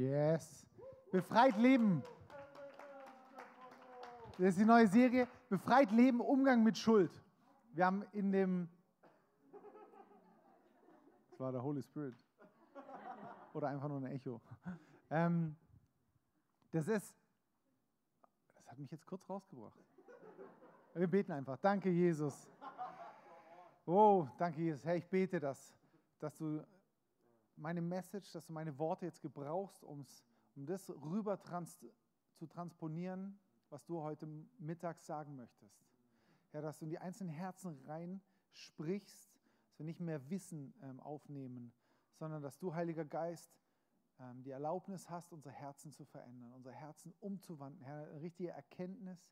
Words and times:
Yes. 0.00 0.66
Befreit 1.12 1.58
leben. 1.58 2.02
Das 4.38 4.48
ist 4.48 4.58
die 4.58 4.64
neue 4.64 4.86
Serie. 4.86 5.28
Befreit 5.50 5.90
leben, 5.90 6.22
Umgang 6.22 6.62
mit 6.62 6.78
Schuld. 6.78 7.10
Wir 7.74 7.84
haben 7.84 8.02
in 8.12 8.32
dem. 8.32 8.70
Das 11.30 11.40
war 11.40 11.52
der 11.52 11.62
Holy 11.62 11.82
Spirit. 11.82 12.14
Oder 13.52 13.68
einfach 13.68 13.88
nur 13.88 13.98
ein 13.98 14.06
Echo. 14.06 14.40
Ähm, 15.10 15.54
das 16.72 16.88
ist. 16.88 17.14
Das 18.54 18.68
hat 18.68 18.78
mich 18.78 18.90
jetzt 18.90 19.06
kurz 19.06 19.28
rausgebracht. 19.28 19.78
Wir 20.94 21.08
beten 21.08 21.32
einfach. 21.32 21.58
Danke, 21.58 21.90
Jesus. 21.90 22.48
Oh, 23.84 24.26
danke, 24.38 24.62
Jesus. 24.62 24.82
Herr, 24.82 24.96
ich 24.96 25.06
bete, 25.06 25.38
dass, 25.38 25.74
dass 26.20 26.34
du 26.38 26.64
meine 27.60 27.82
Message, 27.82 28.32
dass 28.32 28.46
du 28.46 28.52
meine 28.52 28.78
Worte 28.78 29.06
jetzt 29.06 29.20
gebrauchst, 29.20 29.84
um's, 29.84 30.24
um 30.56 30.66
das 30.66 30.90
rüber 30.90 31.40
trans 31.40 31.78
zu 32.34 32.46
transponieren, 32.46 33.38
was 33.68 33.84
du 33.84 34.00
heute 34.00 34.26
Mittag 34.58 35.00
sagen 35.02 35.36
möchtest. 35.36 35.86
Herr, 36.50 36.62
dass 36.62 36.78
du 36.78 36.86
in 36.86 36.90
die 36.90 36.98
einzelnen 36.98 37.32
Herzen 37.32 37.78
rein 37.86 38.20
sprichst, 38.52 39.30
dass 39.66 39.78
wir 39.78 39.86
nicht 39.86 40.00
mehr 40.00 40.28
Wissen 40.30 40.74
ähm, 40.82 40.98
aufnehmen, 41.00 41.72
sondern 42.14 42.42
dass 42.42 42.58
du, 42.58 42.74
Heiliger 42.74 43.04
Geist, 43.04 43.52
ähm, 44.18 44.42
die 44.42 44.50
Erlaubnis 44.50 45.08
hast, 45.08 45.32
unsere 45.32 45.54
Herzen 45.54 45.92
zu 45.92 46.04
verändern, 46.04 46.52
unsere 46.52 46.74
Herzen 46.74 47.14
umzuwandeln. 47.20 47.84
Herr, 47.84 48.08
eine 48.08 48.22
richtige 48.22 48.50
Erkenntnis, 48.50 49.30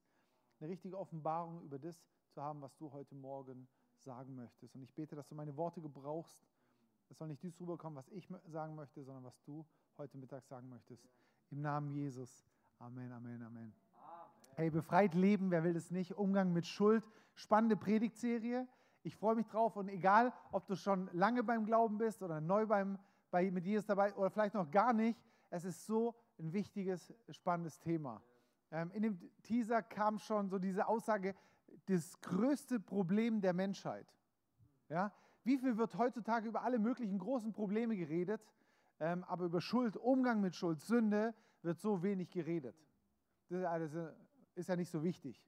eine 0.61 0.69
richtige 0.69 0.97
Offenbarung 0.97 1.63
über 1.63 1.79
das 1.79 1.99
zu 2.31 2.43
haben, 2.43 2.61
was 2.61 2.77
du 2.77 2.93
heute 2.93 3.15
Morgen 3.15 3.69
sagen 3.97 4.37
möchtest. 4.37 4.77
Und 4.77 4.83
ich 4.83 4.95
bete, 4.95 5.17
dass 5.17 5.29
du 5.29 5.35
meine 5.35 5.57
Worte 5.57 5.81
gebrauchst, 5.81 6.45
es 7.11 7.19
soll 7.19 7.29
nicht 7.29 7.43
dies 7.43 7.59
rüberkommen, 7.61 7.97
was 7.97 8.09
ich 8.09 8.29
sagen 8.47 8.75
möchte, 8.75 9.03
sondern 9.03 9.25
was 9.25 9.41
du 9.43 9.65
heute 9.97 10.19
Mittag 10.19 10.45
sagen 10.45 10.69
möchtest. 10.69 11.09
Im 11.51 11.61
Namen 11.61 11.91
Jesus. 11.91 12.47
Amen, 12.79 13.11
Amen, 13.13 13.43
Amen. 13.43 13.75
Hey, 14.55 14.71
befreit 14.71 15.15
leben, 15.15 15.51
wer 15.51 15.63
will 15.63 15.75
das 15.75 15.91
nicht? 15.91 16.13
Umgang 16.17 16.53
mit 16.53 16.67
Schuld. 16.67 17.05
Spannende 17.35 17.77
Predigtserie. 17.77 18.67
Ich 19.03 19.17
freue 19.17 19.37
mich 19.37 19.47
drauf 19.47 19.77
und 19.77 19.89
egal, 19.89 20.33
ob 20.51 20.67
du 20.67 20.75
schon 20.75 21.09
lange 21.13 21.45
beim 21.45 21.65
Glauben 21.65 21.99
bist 21.99 22.23
oder 22.23 22.41
neu 22.41 22.67
beim, 22.67 22.99
bei, 23.31 23.51
mit 23.51 23.65
Jesus 23.65 23.87
dabei 23.87 24.13
oder 24.15 24.31
vielleicht 24.31 24.55
noch 24.55 24.71
gar 24.71 24.93
nicht, 24.93 25.19
es 25.51 25.65
ist 25.65 25.87
so 25.87 26.15
ein 26.39 26.53
wichtiges, 26.53 27.15
spannendes 27.31 27.79
Thema. 27.79 28.21
Ähm, 28.71 28.91
in 28.93 29.03
dem 29.03 29.43
Teaser 29.43 29.83
kam 29.83 30.19
schon 30.19 30.49
so 30.49 30.59
diese 30.59 30.87
Aussage, 30.87 31.35
das 31.87 32.21
größte 32.21 32.81
Problem 32.81 33.41
der 33.41 33.55
Menschheit. 33.55 34.13
Ja? 34.89 35.13
Wie 35.49 35.57
viel 35.57 35.79
wird 35.79 35.97
heutzutage 35.97 36.47
über 36.47 36.63
alle 36.63 36.79
möglichen 36.79 37.19
großen 37.19 37.55
Probleme 37.55 37.97
geredet, 37.97 38.47
ähm, 39.01 39.25
aber 39.25 39.47
über 39.47 39.63
Schuld, 39.63 39.97
Umgang 39.97 40.43
mit 40.43 40.55
Schuld, 40.55 40.79
Sünde 40.83 41.35
wird 41.63 41.81
so 41.81 42.03
wenig 42.03 42.29
geredet. 42.29 42.77
Das 43.49 43.91
ist 44.57 44.69
ja 44.69 44.77
nicht 44.77 44.91
so 44.91 45.03
wichtig. 45.03 45.43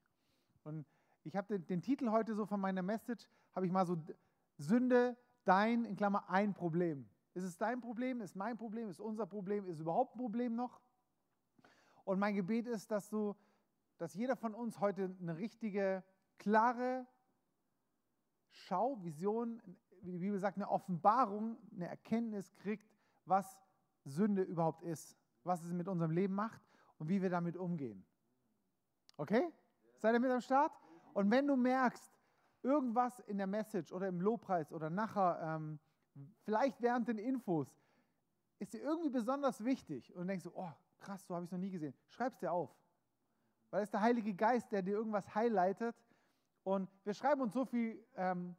Und 0.63 0.87
ich 1.23 1.35
habe 1.35 1.49
den, 1.49 1.67
den, 1.67 1.83
Titel 1.83 2.09
heute 2.09 2.33
so 2.33 2.47
von 2.47 2.59
meiner 2.59 2.81
Message, 2.81 3.29
habe 3.53 3.67
ich 3.67 3.71
mal 3.71 3.85
so 3.85 3.95
Sünde, 4.57 5.15
dein, 5.43 5.85
in 5.85 5.95
Klammer, 5.95 6.27
ein 6.31 6.55
Problem. 6.55 7.07
Ist 7.35 7.43
es 7.43 7.59
dein 7.59 7.79
Problem? 7.79 8.21
Ist 8.21 8.35
mein 8.35 8.57
Problem? 8.57 8.89
Ist 8.89 8.99
unser 8.99 9.27
Problem? 9.27 9.67
Ist 9.67 9.81
überhaupt 9.81 10.15
ein 10.15 10.17
Problem 10.17 10.55
noch? 10.55 10.81
Und 12.05 12.17
mein 12.17 12.33
Gebet 12.33 12.65
ist, 12.65 12.89
dass 12.89 13.07
du, 13.07 13.35
dass 13.99 14.15
jeder 14.15 14.35
von 14.35 14.55
uns 14.55 14.79
heute 14.79 15.15
eine 15.21 15.37
richtige, 15.37 16.03
klare 16.39 17.05
Schau, 18.49 19.01
Vision, 19.03 19.61
wie 20.03 20.11
die 20.11 20.19
Bibel 20.19 20.39
sagt, 20.39 20.57
eine 20.57 20.69
Offenbarung, 20.69 21.57
eine 21.75 21.87
Erkenntnis 21.87 22.53
kriegt, 22.55 22.87
was 23.25 23.57
Sünde 24.05 24.41
überhaupt 24.41 24.83
ist, 24.83 25.17
was 25.43 25.63
es 25.63 25.71
mit 25.71 25.87
unserem 25.87 26.11
Leben 26.11 26.33
macht 26.33 26.61
und 26.97 27.09
wie 27.09 27.21
wir 27.21 27.29
damit 27.29 27.57
umgehen. 27.57 28.05
Okay? 29.17 29.51
Seid 29.97 30.13
ihr 30.13 30.19
mit 30.19 30.31
am 30.31 30.41
Start? 30.41 30.71
Und 31.13 31.29
wenn 31.29 31.47
du 31.47 31.55
merkst, 31.55 32.11
irgendwas 32.63 33.19
in 33.21 33.37
der 33.37 33.47
Message 33.47 33.91
oder 33.91 34.07
im 34.07 34.21
Lobpreis 34.21 34.71
oder 34.71 34.89
nachher, 34.89 35.39
ähm, 35.41 35.79
vielleicht 36.43 36.81
während 36.81 37.07
den 37.07 37.17
Infos, 37.17 37.79
ist 38.59 38.73
dir 38.73 38.81
irgendwie 38.81 39.09
besonders 39.09 39.63
wichtig 39.63 40.13
und 40.15 40.27
denkst 40.27 40.43
du, 40.43 40.51
oh 40.53 40.71
krass, 40.99 41.25
so 41.25 41.33
habe 41.33 41.45
ich 41.45 41.47
es 41.47 41.51
noch 41.51 41.59
nie 41.59 41.71
gesehen, 41.71 41.95
schreib 42.09 42.33
es 42.33 42.39
dir 42.39 42.51
auf. 42.51 42.69
Weil 43.71 43.81
es 43.81 43.87
ist 43.87 43.93
der 43.93 44.01
Heilige 44.01 44.33
Geist, 44.33 44.71
der 44.71 44.81
dir 44.81 44.91
irgendwas 44.91 45.33
highlightet. 45.33 45.95
Und 46.63 46.91
wir 47.03 47.13
schreiben 47.13 47.41
uns 47.41 47.53
so 47.53 47.65
viel 47.65 48.05
ähm, 48.15 48.55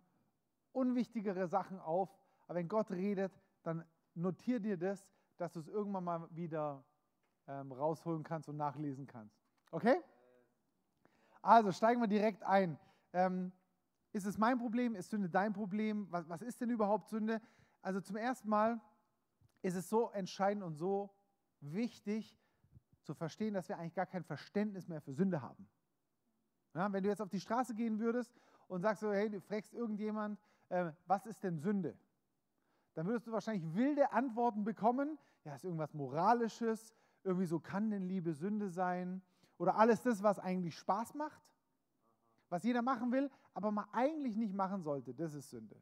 unwichtigere 0.72 1.46
Sachen 1.48 1.78
auf. 1.80 2.14
Aber 2.46 2.58
wenn 2.58 2.68
Gott 2.68 2.90
redet, 2.90 3.32
dann 3.62 3.84
notier 4.14 4.60
dir 4.60 4.76
das, 4.76 5.08
dass 5.36 5.52
du 5.52 5.60
es 5.60 5.68
irgendwann 5.68 6.04
mal 6.04 6.28
wieder 6.30 6.84
ähm, 7.46 7.72
rausholen 7.72 8.22
kannst 8.22 8.48
und 8.48 8.56
nachlesen 8.56 9.06
kannst. 9.06 9.36
Okay? 9.70 10.00
Also 11.40 11.72
steigen 11.72 12.00
wir 12.00 12.08
direkt 12.08 12.42
ein. 12.44 12.78
Ähm, 13.12 13.52
ist 14.12 14.26
es 14.26 14.38
mein 14.38 14.58
Problem? 14.58 14.94
Ist 14.94 15.10
Sünde 15.10 15.28
dein 15.28 15.52
Problem? 15.52 16.06
Was, 16.10 16.28
was 16.28 16.42
ist 16.42 16.60
denn 16.60 16.70
überhaupt 16.70 17.08
Sünde? 17.08 17.40
Also 17.80 18.00
zum 18.00 18.16
ersten 18.16 18.48
Mal 18.48 18.80
ist 19.62 19.74
es 19.74 19.88
so 19.88 20.10
entscheidend 20.10 20.62
und 20.62 20.74
so 20.74 21.10
wichtig 21.60 22.36
zu 23.02 23.14
verstehen, 23.14 23.54
dass 23.54 23.68
wir 23.68 23.78
eigentlich 23.78 23.94
gar 23.94 24.06
kein 24.06 24.22
Verständnis 24.22 24.86
mehr 24.86 25.00
für 25.00 25.12
Sünde 25.12 25.42
haben. 25.42 25.68
Ja, 26.74 26.92
wenn 26.92 27.02
du 27.02 27.08
jetzt 27.08 27.20
auf 27.20 27.28
die 27.28 27.40
Straße 27.40 27.74
gehen 27.74 27.98
würdest 27.98 28.32
und 28.68 28.82
sagst 28.82 29.02
hey, 29.02 29.28
du 29.28 29.40
fragst 29.40 29.74
irgendjemand, 29.74 30.38
äh, 30.72 30.92
was 31.06 31.26
ist 31.26 31.42
denn 31.44 31.58
Sünde? 31.58 31.96
Dann 32.94 33.06
würdest 33.06 33.26
du 33.26 33.32
wahrscheinlich 33.32 33.74
wilde 33.74 34.10
Antworten 34.12 34.64
bekommen. 34.64 35.18
Ja, 35.44 35.54
ist 35.54 35.64
irgendwas 35.64 35.92
Moralisches, 35.92 36.94
irgendwie 37.24 37.46
so 37.46 37.60
kann 37.60 37.90
denn 37.90 38.02
Liebe 38.02 38.32
Sünde 38.32 38.70
sein? 38.70 39.22
Oder 39.58 39.76
alles 39.76 40.02
das, 40.02 40.22
was 40.22 40.38
eigentlich 40.38 40.76
Spaß 40.78 41.14
macht, 41.14 41.42
was 42.48 42.64
jeder 42.64 42.80
machen 42.82 43.12
will, 43.12 43.30
aber 43.54 43.70
man 43.70 43.86
eigentlich 43.92 44.36
nicht 44.36 44.54
machen 44.54 44.82
sollte, 44.82 45.14
das 45.14 45.34
ist 45.34 45.50
Sünde. 45.50 45.76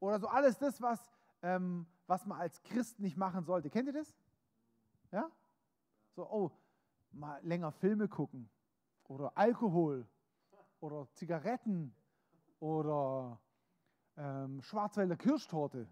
Oder 0.00 0.18
so 0.20 0.28
alles 0.28 0.58
das, 0.58 0.80
was, 0.82 1.10
ähm, 1.42 1.86
was 2.06 2.26
man 2.26 2.38
als 2.38 2.62
Christ 2.62 3.00
nicht 3.00 3.16
machen 3.16 3.44
sollte. 3.44 3.70
Kennt 3.70 3.88
ihr 3.88 3.94
das? 3.94 4.14
Ja? 5.10 5.30
So, 6.14 6.28
oh, 6.30 6.50
mal 7.10 7.40
länger 7.42 7.72
Filme 7.72 8.06
gucken. 8.06 8.50
Oder 9.04 9.32
Alkohol. 9.36 10.06
Oder 10.80 11.08
Zigaretten. 11.14 11.94
Oder 12.60 13.40
ähm, 14.16 14.60
Schwarzwälder 14.62 15.16
Kirschtorte, 15.16 15.86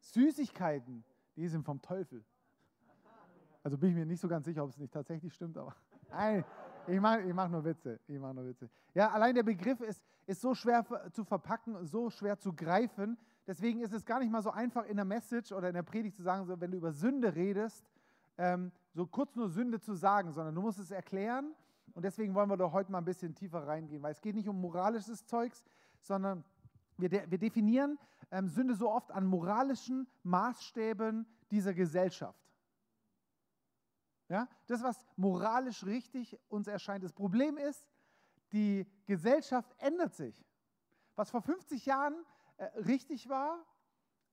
Süßigkeiten, 0.00 1.04
die 1.36 1.48
sind 1.48 1.64
vom 1.64 1.80
Teufel. 1.80 2.24
Also 3.62 3.76
bin 3.76 3.90
ich 3.90 3.96
mir 3.96 4.06
nicht 4.06 4.20
so 4.20 4.28
ganz 4.28 4.46
sicher, 4.46 4.64
ob 4.64 4.70
es 4.70 4.78
nicht 4.78 4.92
tatsächlich 4.92 5.34
stimmt, 5.34 5.58
aber 5.58 5.74
nein, 6.10 6.44
ich 6.86 7.00
mache 7.00 7.22
ich 7.22 7.34
mach 7.34 7.48
nur 7.48 7.64
Witze. 7.64 8.00
Ich 8.06 8.18
mach 8.18 8.32
nur 8.32 8.46
Witze. 8.46 8.70
Ja, 8.94 9.10
allein 9.10 9.34
der 9.34 9.42
Begriff 9.42 9.80
ist, 9.80 10.02
ist 10.26 10.40
so 10.40 10.54
schwer 10.54 10.84
zu 11.12 11.24
verpacken, 11.24 11.84
so 11.86 12.10
schwer 12.10 12.38
zu 12.38 12.52
greifen. 12.52 13.18
Deswegen 13.46 13.80
ist 13.80 13.92
es 13.92 14.04
gar 14.04 14.20
nicht 14.20 14.30
mal 14.30 14.42
so 14.42 14.50
einfach 14.50 14.84
in 14.86 14.96
der 14.96 15.04
Message 15.04 15.52
oder 15.52 15.68
in 15.68 15.74
der 15.74 15.82
Predigt 15.82 16.16
zu 16.16 16.22
sagen, 16.22 16.46
so, 16.46 16.60
wenn 16.60 16.70
du 16.70 16.78
über 16.78 16.92
Sünde 16.92 17.34
redest, 17.34 17.84
ähm, 18.38 18.72
so 18.92 19.06
kurz 19.06 19.36
nur 19.36 19.48
Sünde 19.48 19.80
zu 19.80 19.94
sagen, 19.94 20.32
sondern 20.32 20.54
du 20.54 20.62
musst 20.62 20.78
es 20.78 20.90
erklären. 20.90 21.52
Und 21.92 22.04
deswegen 22.04 22.34
wollen 22.34 22.48
wir 22.48 22.56
doch 22.56 22.72
heute 22.72 22.90
mal 22.90 22.98
ein 22.98 23.04
bisschen 23.04 23.34
tiefer 23.34 23.66
reingehen, 23.66 24.02
weil 24.02 24.12
es 24.12 24.20
geht 24.20 24.34
nicht 24.34 24.48
um 24.48 24.60
moralisches 24.60 25.26
Zeugs, 25.26 25.64
sondern 26.00 26.44
wir, 27.00 27.08
de 27.08 27.30
wir 27.30 27.38
definieren 27.38 27.98
ähm, 28.30 28.48
Sünde 28.48 28.74
so 28.74 28.90
oft 28.90 29.10
an 29.10 29.26
moralischen 29.26 30.06
Maßstäben 30.22 31.26
dieser 31.50 31.74
Gesellschaft. 31.74 32.40
Ja? 34.28 34.48
Das, 34.66 34.82
was 34.82 35.04
moralisch 35.16 35.84
richtig 35.84 36.38
uns 36.48 36.68
erscheint. 36.68 37.04
Das 37.04 37.12
Problem 37.12 37.56
ist, 37.56 37.86
die 38.52 38.86
Gesellschaft 39.06 39.74
ändert 39.78 40.14
sich. 40.14 40.44
Was 41.16 41.30
vor 41.30 41.42
50 41.42 41.86
Jahren 41.86 42.14
äh, 42.56 42.64
richtig 42.80 43.28
war, 43.28 43.64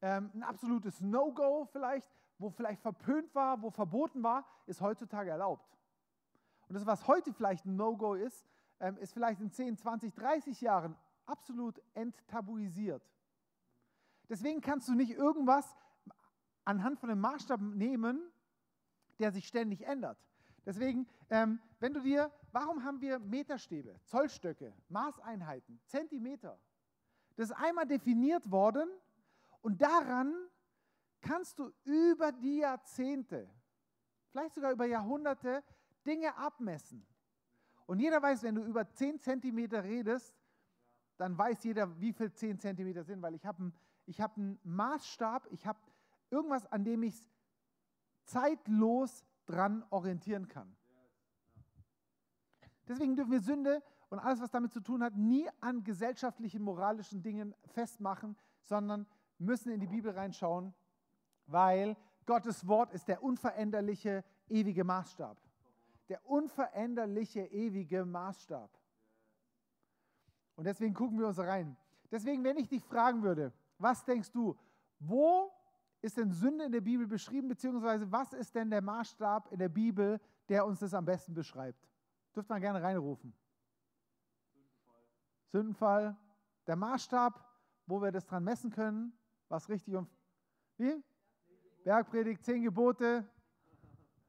ähm, 0.02 0.32
ein 0.34 0.44
absolutes 0.44 1.02
No-Go 1.02 1.66
vielleicht, 1.72 2.10
wo 2.38 2.50
vielleicht 2.50 2.82
verpönt 2.82 3.34
war, 3.34 3.62
wo 3.62 3.72
verboten 3.72 4.22
war, 4.24 4.46
ist 4.68 4.82
heutzutage 4.82 5.32
erlaubt. 5.32 5.68
Und 6.68 6.76
das, 6.76 6.86
was 6.86 7.08
heute 7.08 7.34
vielleicht 7.34 7.66
ein 7.66 7.76
No-Go 7.76 8.14
ist, 8.14 8.46
ähm, 8.80 8.98
ist 8.98 9.14
vielleicht 9.14 9.42
in 9.42 9.52
10, 9.52 9.78
20, 9.78 10.14
30 10.14 10.62
Jahren 10.62 10.96
absolut 11.28 11.82
enttabuisiert. 11.94 13.04
Deswegen 14.30 14.62
kannst 14.62 14.88
du 14.88 14.94
nicht 14.94 15.12
irgendwas 15.12 15.76
anhand 16.66 17.00
von 17.00 17.10
einem 17.10 17.22
Maßstab 17.22 17.62
nehmen, 17.62 18.22
der 19.20 19.32
sich 19.32 19.48
ständig 19.48 19.86
ändert. 19.86 20.18
Deswegen, 20.66 21.08
ähm, 21.30 21.60
wenn 21.80 21.94
du 21.94 22.02
dir, 22.02 22.32
warum 22.52 22.84
haben 22.84 23.00
wir 23.00 23.20
Meterstäbe, 23.20 23.96
Zollstöcke, 24.04 24.74
Maßeinheiten, 24.90 25.80
Zentimeter? 25.86 26.60
Das 27.38 27.50
ist 27.50 27.56
einmal 27.56 27.86
definiert 27.86 28.52
worden 28.52 28.90
und 29.62 29.82
daran 29.82 30.34
kannst 31.22 31.60
du 31.60 31.72
über 31.86 32.32
die 32.32 32.58
Jahrzehnte, 32.58 33.50
vielleicht 34.30 34.56
sogar 34.56 34.72
über 34.72 34.86
Jahrhunderte, 34.86 35.64
Dinge 36.06 36.36
abmessen. 36.36 37.06
Und 37.86 38.00
jeder 38.00 38.22
weiß, 38.22 38.44
wenn 38.44 38.56
du 38.56 38.64
über 38.64 38.92
10 38.92 39.20
Zentimeter 39.20 39.84
redest, 39.84 40.36
dann 41.18 41.38
weiß 41.38 41.64
jeder, 41.64 42.00
wie 42.00 42.14
viel 42.14 42.32
10 42.32 42.60
Zentimeter 42.60 43.04
sind, 43.04 43.22
weil 43.22 43.36
ich 43.36 43.46
habe 43.46 43.60
einen 43.60 43.74
hab 44.18 44.38
Maßstab, 44.64 45.48
ich 45.52 45.66
habe 45.66 45.80
irgendwas, 46.30 46.66
an 46.72 46.84
dem 46.84 47.04
ich 47.04 47.16
es 47.16 47.26
zeitlos 48.26 49.26
dran 49.46 49.84
orientieren 49.90 50.48
kann. 50.48 50.76
Deswegen 52.88 53.16
dürfen 53.16 53.32
wir 53.32 53.42
Sünde 53.42 53.82
und 54.10 54.20
alles, 54.20 54.42
was 54.42 54.52
damit 54.52 54.72
zu 54.72 54.82
tun 54.82 55.04
hat, 55.04 55.16
nie 55.16 55.50
an 55.60 55.84
gesellschaftlichen, 55.84 56.62
moralischen 56.62 57.22
Dingen 57.22 57.54
festmachen, 57.66 58.38
sondern 58.64 59.06
müssen 59.38 59.72
in 59.72 59.80
die 59.80 59.88
Bibel 59.88 60.12
reinschauen, 60.12 60.74
weil 61.46 61.98
Gottes 62.26 62.68
Wort 62.68 62.94
ist 62.94 63.08
der 63.08 63.24
unveränderliche, 63.24 64.24
ewige 64.48 64.84
Maßstab. 64.84 65.38
Der 66.10 66.26
unveränderliche, 66.26 67.42
ewige 67.46 68.06
Maßstab. 68.06 68.77
Und 70.58 70.66
deswegen 70.66 70.94
gucken 70.94 71.20
wir 71.20 71.28
uns 71.28 71.40
rein. 71.40 71.78
Deswegen, 72.12 72.44
wenn 72.44 72.58
ich 72.58 72.68
dich 72.68 72.84
fragen 72.84 73.22
würde, 73.22 73.54
was 73.78 74.04
denkst 74.04 74.32
du, 74.32 74.58
wo 75.00 75.52
ist 76.02 76.18
denn 76.18 76.32
Sünde 76.32 76.66
in 76.66 76.72
der 76.72 76.82
Bibel 76.82 77.08
beschrieben, 77.08 77.48
beziehungsweise 77.48 78.12
was 78.12 78.34
ist 78.34 78.56
denn 78.56 78.70
der 78.70 78.82
Maßstab 78.82 79.52
in 79.52 79.60
der 79.60 79.70
Bibel, 79.70 80.20
der 80.50 80.66
uns 80.66 80.80
das 80.80 80.96
am 80.96 81.06
besten 81.06 81.34
beschreibt? 81.36 81.88
Dürft 82.36 82.50
man 82.50 82.60
gerne 82.60 82.82
reinrufen. 82.82 83.34
Sündenfall. 85.52 86.02
Sündenfall. 86.06 86.18
Der 86.66 86.76
Maßstab, 86.76 87.40
wo 87.86 88.02
wir 88.02 88.12
das 88.12 88.26
dran 88.26 88.44
messen 88.44 88.72
können, 88.72 89.14
was 89.50 89.70
richtig 89.70 89.96
und 89.96 90.10
wie? 90.78 91.04
Bergpredigt, 91.84 92.44
zehn 92.44 92.64
Gebote. 92.64 93.30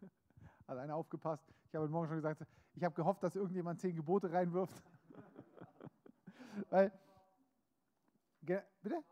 Hat 0.69 0.79
einer 0.79 0.95
aufgepasst. 0.95 1.45
Ich 1.65 1.75
habe 1.75 1.85
heute 1.85 1.93
Morgen 1.93 2.07
schon 2.07 2.17
gesagt, 2.17 2.47
ich 2.75 2.85
habe 2.85 2.95
gehofft, 2.95 3.23
dass 3.23 3.35
irgendjemand 3.35 3.81
zehn 3.81 3.97
Gebote 3.97 4.31
reinwirft. 4.31 4.83
Weil, 6.71 6.93
bitte? 8.41 9.05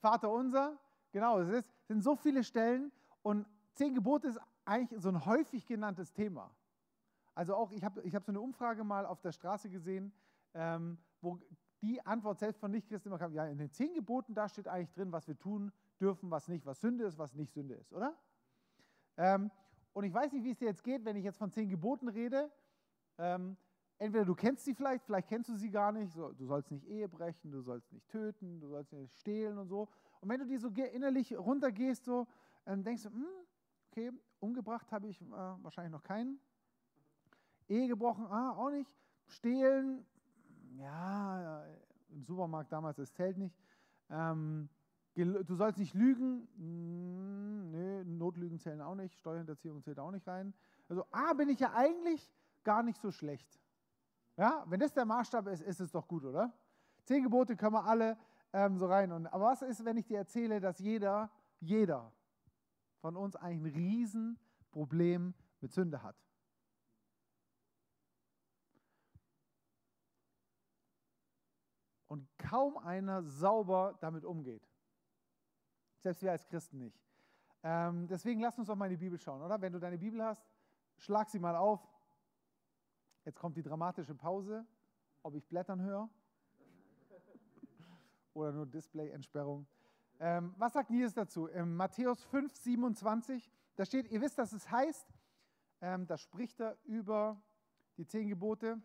Vater 0.00 0.30
unser, 0.30 0.78
genau, 1.12 1.40
es 1.40 1.48
ist, 1.48 1.72
sind 1.88 2.02
so 2.02 2.16
viele 2.16 2.44
Stellen 2.44 2.92
und 3.22 3.46
zehn 3.74 3.94
Gebote 3.94 4.28
ist 4.28 4.40
eigentlich 4.64 5.00
so 5.00 5.08
ein 5.08 5.24
häufig 5.24 5.66
genanntes 5.66 6.12
Thema. 6.12 6.50
Also 7.34 7.54
auch, 7.54 7.72
ich 7.72 7.82
habe 7.82 8.02
ich 8.02 8.14
hab 8.14 8.24
so 8.24 8.32
eine 8.32 8.40
Umfrage 8.40 8.84
mal 8.84 9.06
auf 9.06 9.20
der 9.20 9.32
Straße 9.32 9.68
gesehen, 9.68 10.12
ähm, 10.54 10.98
wo 11.20 11.38
die 11.82 12.04
Antwort 12.06 12.38
selbst 12.38 12.60
von 12.60 12.70
Nichtchristen 12.70 13.10
immer 13.10 13.18
kam, 13.18 13.32
ja, 13.34 13.46
in 13.46 13.58
den 13.58 13.70
zehn 13.70 13.92
Geboten, 13.92 14.34
da 14.34 14.48
steht 14.48 14.68
eigentlich 14.68 14.92
drin, 14.92 15.12
was 15.12 15.26
wir 15.26 15.38
tun 15.38 15.72
dürfen, 16.00 16.30
was 16.30 16.48
nicht, 16.48 16.64
was 16.64 16.80
Sünde 16.80 17.04
ist, 17.04 17.18
was 17.18 17.34
nicht 17.34 17.52
Sünde 17.52 17.74
ist, 17.74 17.92
oder? 17.92 18.16
Ähm, 19.16 19.50
und 19.92 20.04
ich 20.04 20.12
weiß 20.12 20.32
nicht, 20.32 20.44
wie 20.44 20.50
es 20.50 20.58
dir 20.58 20.68
jetzt 20.68 20.82
geht, 20.82 21.04
wenn 21.04 21.16
ich 21.16 21.24
jetzt 21.24 21.38
von 21.38 21.50
zehn 21.50 21.68
Geboten 21.68 22.08
rede. 22.08 22.50
Ähm, 23.18 23.56
entweder 23.98 24.24
du 24.24 24.34
kennst 24.34 24.64
sie 24.64 24.74
vielleicht, 24.74 25.04
vielleicht 25.04 25.28
kennst 25.28 25.48
du 25.48 25.56
sie 25.56 25.70
gar 25.70 25.92
nicht. 25.92 26.14
Du 26.16 26.46
sollst 26.46 26.70
nicht 26.70 26.86
Ehe 26.86 27.08
brechen, 27.08 27.50
du 27.50 27.62
sollst 27.62 27.92
nicht 27.92 28.08
töten, 28.08 28.60
du 28.60 28.68
sollst 28.68 28.92
nicht 28.92 29.16
stehlen 29.18 29.58
und 29.58 29.68
so. 29.68 29.88
Und 30.20 30.28
wenn 30.28 30.40
du 30.40 30.46
die 30.46 30.56
so 30.56 30.68
innerlich 30.68 31.36
runtergehst, 31.36 32.04
so, 32.04 32.26
ähm, 32.66 32.82
denkst 32.82 33.04
du, 33.04 33.10
hm, 33.10 33.26
okay, 33.90 34.10
umgebracht 34.40 34.90
habe 34.92 35.08
ich 35.08 35.20
äh, 35.20 35.26
wahrscheinlich 35.30 35.92
noch 35.92 36.02
keinen. 36.02 36.38
Ehe 37.68 37.88
gebrochen, 37.88 38.26
ah, 38.26 38.52
auch 38.52 38.70
nicht. 38.70 38.90
Stehlen, 39.26 40.04
ja, 40.76 41.64
im 42.10 42.22
Supermarkt 42.24 42.72
damals, 42.72 42.96
das 42.96 43.12
zählt 43.12 43.38
nicht. 43.38 43.56
Ähm, 44.10 44.68
du 45.14 45.54
sollst 45.54 45.78
nicht 45.78 45.94
lügen, 45.94 46.46
hm, 46.56 47.70
nö, 47.70 48.04
Notlügen 48.04 48.58
zählen 48.58 48.80
auch 48.82 48.94
nicht, 48.94 49.18
Steuerhinterziehung 49.18 49.82
zählt 49.82 49.98
auch 49.98 50.10
nicht 50.10 50.26
rein. 50.26 50.52
Also, 50.88 51.06
ah, 51.10 51.32
bin 51.32 51.48
ich 51.48 51.60
ja 51.60 51.72
eigentlich 51.74 52.28
gar 52.64 52.82
nicht 52.82 53.00
so 53.00 53.10
schlecht. 53.10 53.60
Ja, 54.36 54.64
wenn 54.66 54.80
das 54.80 54.92
der 54.92 55.04
Maßstab 55.04 55.46
ist, 55.48 55.62
ist 55.62 55.80
es 55.80 55.92
doch 55.92 56.08
gut, 56.08 56.24
oder? 56.24 56.52
Zehn 57.04 57.22
Gebote 57.22 57.56
können 57.56 57.74
wir 57.74 57.84
alle 57.84 58.18
ähm, 58.52 58.78
so 58.78 58.86
rein. 58.86 59.12
Und, 59.12 59.26
aber 59.26 59.46
was 59.46 59.62
ist, 59.62 59.84
wenn 59.84 59.96
ich 59.96 60.06
dir 60.06 60.18
erzähle, 60.18 60.60
dass 60.60 60.78
jeder, 60.78 61.30
jeder 61.60 62.12
von 63.00 63.16
uns 63.16 63.36
ein 63.36 63.64
Riesenproblem 63.64 65.34
mit 65.60 65.72
Sünde 65.72 66.02
hat? 66.02 66.16
Und 72.08 72.28
kaum 72.38 72.76
einer 72.78 73.22
sauber 73.22 73.96
damit 74.00 74.24
umgeht. 74.24 74.68
Selbst 75.98 76.22
wir 76.22 76.32
als 76.32 76.46
Christen 76.46 76.78
nicht. 76.78 77.00
Ähm, 77.62 78.06
deswegen 78.06 78.40
lass 78.40 78.58
uns 78.58 78.68
doch 78.68 78.76
mal 78.76 78.86
in 78.86 78.90
die 78.90 79.04
Bibel 79.04 79.18
schauen, 79.18 79.42
oder? 79.42 79.60
Wenn 79.60 79.72
du 79.72 79.80
deine 79.80 79.98
Bibel 79.98 80.22
hast, 80.22 80.44
schlag 80.98 81.30
sie 81.30 81.38
mal 81.38 81.56
auf. 81.56 81.82
Jetzt 83.24 83.38
kommt 83.38 83.56
die 83.56 83.62
dramatische 83.62 84.14
Pause, 84.14 84.66
ob 85.22 85.34
ich 85.34 85.46
Blättern 85.46 85.80
höre 85.80 86.10
oder 88.34 88.52
nur 88.52 88.66
Display-Entsperrung. 88.66 89.66
Ähm, 90.20 90.54
was 90.58 90.74
sagt 90.74 90.90
Jesus 90.90 91.14
dazu? 91.14 91.46
In 91.46 91.74
Matthäus 91.74 92.22
5, 92.24 92.54
27, 92.54 93.50
da 93.76 93.84
steht, 93.84 94.10
ihr 94.10 94.20
wisst, 94.20 94.38
dass 94.38 94.52
es 94.52 94.70
heißt, 94.70 95.06
ähm, 95.80 96.06
da 96.06 96.18
spricht 96.18 96.60
er 96.60 96.76
über 96.84 97.40
die 97.96 98.06
zehn 98.06 98.28
Gebote, 98.28 98.80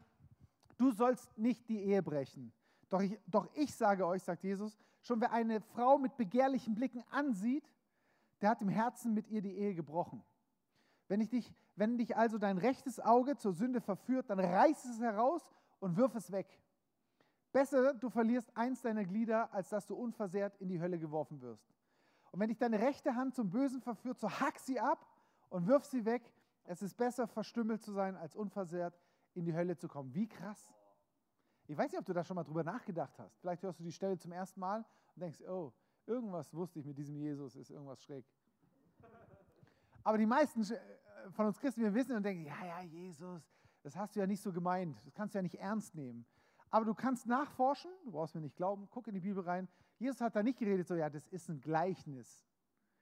du 0.77 0.91
sollst 0.91 1.38
nicht 1.38 1.68
die 1.68 1.83
Ehe 1.83 2.01
brechen. 2.01 2.53
Doch 2.89 3.01
ich, 3.01 3.19
doch 3.27 3.47
ich 3.56 3.75
sage 3.75 4.07
euch, 4.07 4.24
sagt 4.24 4.44
Jesus, 4.44 4.77
schon 5.01 5.21
wer 5.21 5.31
eine 5.31 5.62
Frau 5.62 5.97
mit 5.97 6.15
begehrlichen 6.18 6.75
Blicken 6.75 7.03
ansieht, 7.12 7.69
der 8.41 8.50
hat 8.50 8.62
im 8.62 8.69
Herzen 8.69 9.13
mit 9.13 9.27
ihr 9.27 9.41
die 9.41 9.56
Ehe 9.56 9.75
gebrochen. 9.75 10.24
Wenn, 11.07 11.21
ich 11.21 11.30
dich, 11.30 11.53
wenn 11.79 11.97
dich 11.97 12.15
also 12.17 12.37
dein 12.37 12.57
rechtes 12.57 12.99
Auge 12.99 13.37
zur 13.37 13.53
Sünde 13.53 13.79
verführt, 13.79 14.29
dann 14.29 14.39
reiß 14.39 14.83
es 14.85 14.99
heraus 14.99 15.41
und 15.79 15.95
wirf 15.95 16.13
es 16.13 16.29
weg. 16.29 16.61
Besser, 17.53 17.93
du 17.93 18.09
verlierst 18.09 18.55
eins 18.55 18.81
deiner 18.81 19.05
Glieder, 19.05 19.51
als 19.53 19.69
dass 19.69 19.87
du 19.87 19.95
unversehrt 19.95 20.57
in 20.57 20.67
die 20.67 20.81
Hölle 20.81 20.99
geworfen 20.99 21.41
wirst. 21.41 21.73
Und 22.31 22.41
wenn 22.41 22.49
dich 22.49 22.57
deine 22.57 22.79
rechte 22.79 23.15
Hand 23.15 23.33
zum 23.33 23.49
Bösen 23.49 23.81
verführt, 23.81 24.19
so 24.19 24.29
hack 24.29 24.59
sie 24.59 24.79
ab 24.79 25.07
und 25.49 25.67
wirf 25.67 25.85
sie 25.85 26.05
weg. 26.05 26.33
Es 26.65 26.81
ist 26.81 26.95
besser, 26.95 27.27
verstümmelt 27.27 27.81
zu 27.81 27.93
sein, 27.93 28.15
als 28.17 28.35
unversehrt 28.35 28.99
in 29.33 29.45
die 29.45 29.55
Hölle 29.55 29.77
zu 29.77 29.87
kommen. 29.87 30.13
Wie 30.13 30.27
krass. 30.27 30.71
Ich 31.65 31.77
weiß 31.77 31.91
nicht, 31.91 31.99
ob 31.99 32.05
du 32.05 32.13
da 32.13 32.23
schon 32.23 32.35
mal 32.35 32.43
drüber 32.43 32.63
nachgedacht 32.63 33.17
hast. 33.17 33.39
Vielleicht 33.39 33.63
hörst 33.63 33.79
du 33.79 33.83
die 33.83 33.91
Stelle 33.91 34.17
zum 34.17 34.33
ersten 34.33 34.59
Mal 34.59 34.85
und 35.15 35.21
denkst, 35.21 35.41
oh, 35.47 35.71
irgendwas 36.05 36.53
wusste 36.53 36.79
ich 36.79 36.85
mit 36.85 36.97
diesem 36.97 37.15
Jesus, 37.15 37.55
ist 37.55 37.71
irgendwas 37.71 38.03
schräg. 38.03 38.25
Aber 40.03 40.17
die 40.17 40.25
meisten 40.25 40.61
äh, 40.61 40.79
von 41.31 41.48
uns 41.48 41.60
Christen, 41.60 41.81
wir 41.81 41.94
wissen 41.94 42.16
und 42.16 42.24
denken, 42.24 42.45
ja, 42.45 42.66
ja, 42.66 42.81
Jesus, 42.81 43.42
das 43.83 43.95
hast 43.95 44.16
du 44.16 44.19
ja 44.19 44.27
nicht 44.27 44.42
so 44.42 44.51
gemeint, 44.51 44.98
das 45.06 45.13
kannst 45.13 45.33
du 45.33 45.39
ja 45.39 45.44
nicht 45.44 45.56
ernst 45.56 45.95
nehmen. 45.95 46.25
Aber 46.69 46.86
du 46.86 46.94
kannst 46.94 47.25
nachforschen, 47.25 47.92
du 48.04 48.12
brauchst 48.12 48.36
mir 48.36 48.42
nicht 48.42 48.56
glauben, 48.56 48.88
guck 48.89 49.07
in 49.07 49.13
die 49.13 49.19
Bibel 49.19 49.44
rein. 49.44 49.68
Jesus 49.98 50.21
hat 50.21 50.36
da 50.36 50.44
nicht 50.44 50.60
geredet, 50.60 50.88
so, 50.88 50.95
ja, 50.95 51.10
das 51.10 51.27
ist 51.27 51.50
ein 51.50 51.60
Gleichnis. 51.60 52.45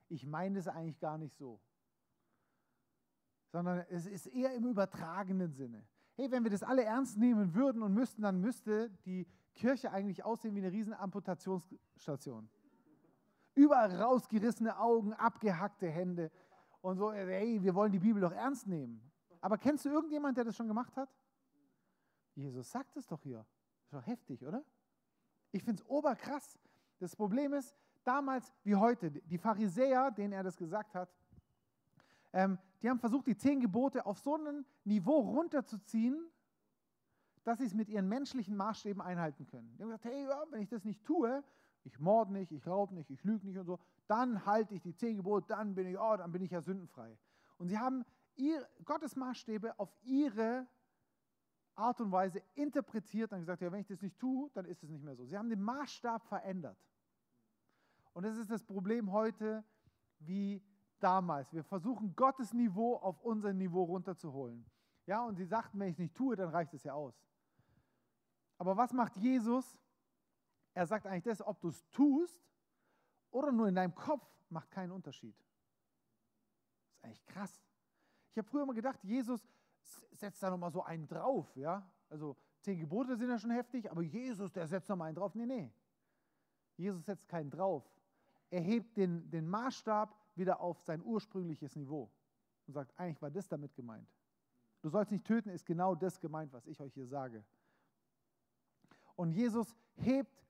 Ich 0.08 0.26
meine 0.26 0.60
es 0.60 0.68
eigentlich 0.68 1.00
gar 1.00 1.18
nicht 1.18 1.36
so. 1.36 1.60
Sondern 3.52 3.86
es 3.90 4.06
ist 4.06 4.28
eher 4.28 4.54
im 4.54 4.66
übertragenen 4.66 5.52
Sinne. 5.52 5.86
Hey, 6.16 6.32
wenn 6.32 6.44
wir 6.44 6.52
das 6.52 6.64
alle 6.64 6.84
ernst 6.84 7.18
nehmen 7.18 7.54
würden 7.54 7.82
und 7.84 7.94
müssten, 7.94 8.22
dann 8.22 8.40
müsste 8.40 8.90
die 9.06 9.28
Kirche 9.54 9.92
eigentlich 9.92 10.24
aussehen 10.24 10.56
wie 10.56 10.60
eine 10.60 10.72
riesen 10.72 10.94
Amputationsstation. 10.94 12.50
Überall 13.54 13.96
rausgerissene 14.02 14.80
Augen, 14.80 15.14
abgehackte 15.14 15.90
Hände 15.90 16.32
und 16.82 16.98
so, 16.98 17.12
hey, 17.12 17.62
wir 17.62 17.76
wollen 17.76 17.92
die 17.92 18.00
Bibel 18.00 18.22
doch 18.22 18.32
ernst 18.32 18.68
nehmen. 18.68 19.02
Aber 19.42 19.58
kennst 19.58 19.86
du 19.86 19.90
irgendjemanden, 19.90 20.36
der 20.36 20.46
das 20.46 20.56
schon 20.56 20.68
gemacht 20.68 20.96
hat? 20.96 21.10
Jesus 22.36 22.72
sagt 22.72 22.96
es 22.98 23.08
doch 23.08 23.22
hier. 23.22 23.46
Ist 23.84 23.94
doch 23.94 24.06
heftig, 24.06 24.46
oder? 24.46 24.64
Ich 25.52 25.64
finde 25.64 25.82
es 25.82 25.90
oberkrass. 25.90 26.60
Das 27.00 27.16
Problem 27.16 27.54
ist, 27.54 27.76
damals 28.04 28.54
wie 28.64 28.76
heute, 28.76 29.12
die 29.12 29.38
Pharisäer, 29.38 30.12
denen 30.12 30.34
er 30.34 30.44
das 30.44 30.58
gesagt 30.58 30.94
hat, 30.96 31.10
ähm, 32.34 32.58
die 32.82 32.90
haben 32.90 33.00
versucht, 33.00 33.28
die 33.28 33.36
zehn 33.36 33.60
Gebote 33.60 34.06
auf 34.06 34.20
so 34.20 34.36
ein 34.36 34.66
Niveau 34.84 35.20
runterzuziehen, 35.20 36.30
dass 37.44 37.60
sie 37.60 37.66
es 37.66 37.74
mit 37.74 37.90
ihren 37.90 38.08
menschlichen 38.08 38.56
Maßstäben 38.56 39.02
einhalten 39.02 39.48
können. 39.48 39.74
Die 39.78 39.82
haben 39.82 39.90
gesagt, 39.90 40.06
hey, 40.06 40.24
ja, 40.24 40.44
wenn 40.50 40.62
ich 40.62 40.70
das 40.70 40.84
nicht 40.84 41.04
tue, 41.06 41.44
ich 41.84 42.00
morde 42.00 42.34
nicht, 42.34 42.52
ich 42.52 42.68
raube 42.68 42.94
nicht, 42.94 43.10
ich 43.10 43.24
lüge 43.24 43.48
nicht 43.48 43.58
und 43.58 43.66
so, 43.66 43.80
dann 44.08 44.46
halte 44.46 44.74
ich 44.74 44.82
die 44.82 44.96
zehn 44.96 45.18
Gebote, 45.18 45.48
dann 45.48 45.76
bin 45.76 45.88
ich, 45.88 45.98
oh, 45.98 46.16
dann 46.18 46.32
bin 46.32 46.42
ich 46.42 46.52
ja 46.52 46.62
sündenfrei. 46.62 47.18
Und 47.58 47.68
sie 47.68 47.78
haben 47.78 48.06
ihr, 48.36 48.68
Gottes 48.86 49.16
Maßstäbe 49.16 49.78
auf 49.80 49.94
ihre 50.04 50.68
Art 51.76 52.02
und 52.02 52.12
Weise 52.12 52.42
interpretiert 52.56 53.32
und 53.34 53.40
gesagt, 53.40 53.62
ja, 53.62 53.72
wenn 53.72 53.82
ich 53.82 53.88
das 53.88 54.02
nicht 54.02 54.18
tue, 54.18 54.50
dann 54.54 54.66
ist 54.66 54.84
es 54.84 54.90
nicht 54.90 55.04
mehr 55.04 55.16
so. 55.16 55.26
Sie 55.26 55.38
haben 55.38 55.50
den 55.50 55.62
Maßstab 55.62 56.26
verändert. 56.26 56.78
Und 58.14 58.24
das 58.24 58.38
ist 58.38 58.50
das 58.50 58.64
Problem 58.64 59.12
heute 59.12 59.64
wie 60.20 60.64
damals. 61.00 61.54
Wir 61.54 61.64
versuchen 61.64 62.16
Gottes 62.16 62.54
Niveau 62.54 62.96
auf 62.96 63.22
unser 63.22 63.54
Niveau 63.54 63.84
runterzuholen. 63.84 64.66
Ja, 65.06 65.24
und 65.24 65.36
sie 65.36 65.46
sagten, 65.46 65.80
wenn 65.80 65.90
ich 65.90 65.96
es 65.96 66.00
nicht 66.00 66.16
tue, 66.16 66.36
dann 66.36 66.50
reicht 66.50 66.74
es 66.74 66.84
ja 66.84 66.94
aus. 66.94 67.14
Aber 68.58 68.76
was 68.76 68.92
macht 68.92 69.16
Jesus? 69.18 69.80
Er 70.74 70.88
sagt 70.88 71.06
eigentlich 71.06 71.24
das, 71.24 71.46
ob 71.46 71.62
du 71.62 71.70
es 71.70 71.88
tust 71.90 72.47
oder 73.38 73.52
nur 73.52 73.68
in 73.68 73.76
deinem 73.76 73.94
Kopf, 73.94 74.26
macht 74.50 74.72
keinen 74.72 74.92
Unterschied. 74.92 75.36
Das 76.90 76.98
ist 76.98 77.04
eigentlich 77.04 77.26
krass. 77.28 77.62
Ich 78.32 78.38
habe 78.38 78.48
früher 78.48 78.64
immer 78.64 78.74
gedacht, 78.74 79.04
Jesus 79.04 79.48
setzt 80.12 80.42
da 80.42 80.50
nochmal 80.50 80.72
so 80.72 80.84
einen 80.84 81.08
drauf. 81.08 81.56
Ja? 81.56 81.88
Also 82.10 82.36
zehn 82.62 82.80
Gebote 82.80 83.16
sind 83.16 83.30
ja 83.30 83.38
schon 83.38 83.52
heftig, 83.52 83.90
aber 83.92 84.02
Jesus, 84.02 84.52
der 84.52 84.68
setzt 84.68 84.90
nochmal 84.90 85.10
einen 85.10 85.16
drauf. 85.16 85.36
Nee, 85.36 85.46
nee. 85.46 85.72
Jesus 86.78 87.06
setzt 87.06 87.28
keinen 87.28 87.52
drauf. 87.52 87.84
Er 88.50 88.62
hebt 88.62 88.98
den, 88.98 89.30
den 89.30 89.48
Maßstab 89.48 90.16
wieder 90.36 90.60
auf 90.60 90.82
sein 90.82 91.04
ursprüngliches 91.04 91.76
Niveau. 91.76 92.12
und 92.66 92.74
sagt, 92.74 92.98
eigentlich 93.00 93.22
war 93.22 93.32
das 93.32 93.48
damit 93.48 93.76
gemeint. 93.76 94.08
Du 94.82 94.90
sollst 94.90 95.12
nicht 95.12 95.26
töten, 95.26 95.50
ist 95.50 95.66
genau 95.66 95.96
das 95.96 96.20
gemeint, 96.20 96.54
was 96.54 96.66
ich 96.66 96.80
euch 96.80 96.94
hier 96.94 97.08
sage. 97.08 97.44
Und 99.16 99.32
Jesus 99.32 99.76
hebt 99.96 100.44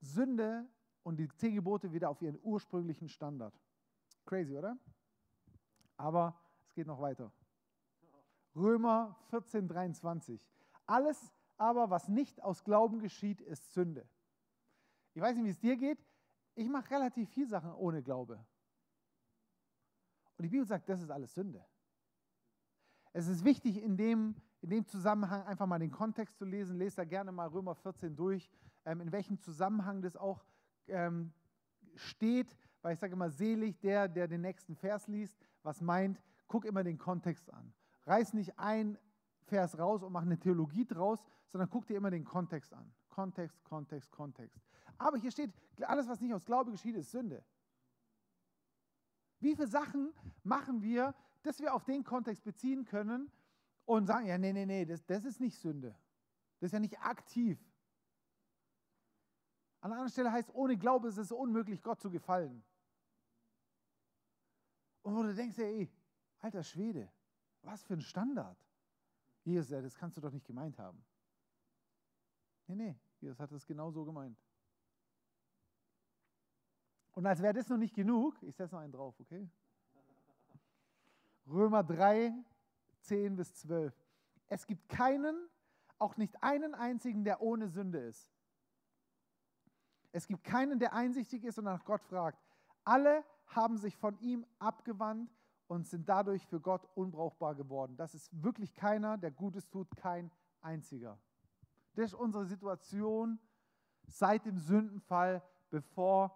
Sünde 0.00 0.66
und 1.06 1.18
die 1.18 1.28
zehn 1.36 1.54
Gebote 1.54 1.92
wieder 1.92 2.10
auf 2.10 2.20
ihren 2.20 2.36
ursprünglichen 2.42 3.08
Standard. 3.08 3.54
Crazy, 4.24 4.56
oder? 4.56 4.76
Aber 5.96 6.36
es 6.66 6.74
geht 6.74 6.88
noch 6.88 7.00
weiter. 7.00 7.32
Römer 8.56 9.16
14, 9.30 9.68
23. 9.68 10.50
Alles 10.84 11.32
aber, 11.58 11.90
was 11.90 12.08
nicht 12.08 12.42
aus 12.42 12.64
Glauben 12.64 12.98
geschieht, 12.98 13.40
ist 13.40 13.72
Sünde. 13.72 14.04
Ich 15.14 15.22
weiß 15.22 15.36
nicht, 15.36 15.44
wie 15.44 15.50
es 15.50 15.60
dir 15.60 15.76
geht. 15.76 16.04
Ich 16.56 16.68
mache 16.68 16.90
relativ 16.90 17.30
viele 17.30 17.46
Sachen 17.46 17.72
ohne 17.74 18.02
Glaube. 18.02 18.44
Und 20.36 20.42
die 20.42 20.48
Bibel 20.48 20.66
sagt, 20.66 20.88
das 20.88 21.00
ist 21.00 21.10
alles 21.10 21.32
Sünde. 21.32 21.64
Es 23.12 23.28
ist 23.28 23.44
wichtig, 23.44 23.80
in 23.80 23.96
dem, 23.96 24.34
in 24.60 24.70
dem 24.70 24.84
Zusammenhang 24.84 25.44
einfach 25.44 25.66
mal 25.66 25.78
den 25.78 25.92
Kontext 25.92 26.36
zu 26.36 26.44
lesen. 26.44 26.78
Lest 26.78 26.98
da 26.98 27.04
gerne 27.04 27.30
mal 27.30 27.46
Römer 27.46 27.76
14 27.76 28.16
durch, 28.16 28.50
ähm, 28.84 29.00
in 29.00 29.12
welchem 29.12 29.38
Zusammenhang 29.40 30.02
das 30.02 30.16
auch 30.16 30.44
ähm, 30.88 31.32
steht. 31.94 32.56
Weil 32.82 32.94
ich 32.94 33.00
sage 33.00 33.14
immer, 33.14 33.30
selig 33.30 33.78
der, 33.80 34.08
der 34.08 34.28
den 34.28 34.42
nächsten 34.42 34.76
Vers 34.76 35.08
liest, 35.08 35.36
was 35.62 35.80
meint, 35.80 36.20
guck 36.46 36.64
immer 36.64 36.84
den 36.84 36.98
Kontext 36.98 37.52
an. 37.52 37.72
Reiß 38.04 38.34
nicht 38.34 38.58
ein 38.58 38.98
Vers 39.44 39.78
raus 39.78 40.02
und 40.02 40.12
mach 40.12 40.22
eine 40.22 40.38
Theologie 40.38 40.84
draus, 40.84 41.24
sondern 41.48 41.70
guck 41.70 41.86
dir 41.86 41.96
immer 41.96 42.10
den 42.10 42.24
Kontext 42.24 42.72
an. 42.72 42.92
Kontext, 43.08 43.62
Kontext, 43.64 44.10
Kontext. 44.10 44.60
Aber 44.98 45.16
hier 45.18 45.30
steht, 45.30 45.52
alles, 45.82 46.08
was 46.08 46.20
nicht 46.20 46.34
aus 46.34 46.44
Glaube 46.44 46.70
geschieht, 46.70 46.96
ist 46.96 47.10
Sünde. 47.10 47.44
Wie 49.40 49.54
viele 49.54 49.68
Sachen 49.68 50.12
machen 50.42 50.82
wir, 50.82 51.14
dass 51.42 51.60
wir 51.60 51.74
auf 51.74 51.84
den 51.84 52.04
Kontext 52.04 52.44
beziehen 52.44 52.84
können 52.84 53.30
und 53.84 54.06
sagen, 54.06 54.26
ja, 54.26 54.38
nee, 54.38 54.52
nee, 54.52 54.66
nee, 54.66 54.84
das, 54.84 55.04
das 55.06 55.24
ist 55.24 55.40
nicht 55.40 55.58
Sünde. 55.58 55.94
Das 56.60 56.68
ist 56.68 56.72
ja 56.72 56.80
nicht 56.80 56.98
aktiv. 57.00 57.58
An 59.86 59.92
einer 59.92 60.08
Stelle 60.08 60.32
heißt, 60.32 60.52
ohne 60.52 60.76
Glaube 60.76 61.06
ist 61.06 61.16
es 61.16 61.30
unmöglich, 61.30 61.80
Gott 61.80 62.00
zu 62.00 62.10
gefallen. 62.10 62.64
Und 65.02 65.14
wo 65.14 65.22
du 65.22 65.32
denkst, 65.32 65.56
ey, 65.60 65.88
alter 66.40 66.64
Schwede, 66.64 67.08
was 67.62 67.84
für 67.84 67.94
ein 67.94 68.00
Standard. 68.00 68.58
Jesus, 69.44 69.68
das 69.68 69.94
kannst 69.94 70.16
du 70.16 70.20
doch 70.20 70.32
nicht 70.32 70.44
gemeint 70.44 70.76
haben. 70.80 71.04
Nee, 72.66 72.74
nee, 72.74 72.96
Jesus 73.20 73.38
hat 73.38 73.52
es 73.52 73.64
genau 73.64 73.92
so 73.92 74.04
gemeint. 74.04 74.36
Und 77.12 77.24
als 77.24 77.40
wäre 77.40 77.54
das 77.54 77.68
noch 77.68 77.78
nicht 77.78 77.94
genug, 77.94 78.42
ich 78.42 78.56
setze 78.56 78.74
noch 78.74 78.82
einen 78.82 78.92
drauf, 78.92 79.14
okay? 79.20 79.48
Römer 81.46 81.84
3, 81.84 82.34
10 83.02 83.36
bis 83.36 83.54
12. 83.54 83.94
Es 84.48 84.66
gibt 84.66 84.88
keinen, 84.88 85.48
auch 85.96 86.16
nicht 86.16 86.42
einen 86.42 86.74
einzigen, 86.74 87.22
der 87.22 87.40
ohne 87.40 87.68
Sünde 87.68 88.00
ist. 88.00 88.35
Es 90.16 90.26
gibt 90.26 90.44
keinen, 90.44 90.78
der 90.78 90.94
einsichtig 90.94 91.44
ist 91.44 91.58
und 91.58 91.66
nach 91.66 91.84
Gott 91.84 92.00
fragt. 92.00 92.42
Alle 92.84 93.22
haben 93.48 93.76
sich 93.76 93.98
von 93.98 94.18
ihm 94.20 94.46
abgewandt 94.58 95.30
und 95.66 95.86
sind 95.86 96.08
dadurch 96.08 96.46
für 96.46 96.58
Gott 96.58 96.88
unbrauchbar 96.94 97.54
geworden. 97.54 97.98
Das 97.98 98.14
ist 98.14 98.30
wirklich 98.42 98.72
keiner, 98.72 99.18
der 99.18 99.30
Gutes 99.30 99.68
tut, 99.68 99.94
kein 99.94 100.32
einziger. 100.62 101.20
Das 101.96 102.06
ist 102.06 102.14
unsere 102.14 102.46
Situation 102.46 103.38
seit 104.06 104.46
dem 104.46 104.56
Sündenfall, 104.56 105.42
bevor 105.68 106.34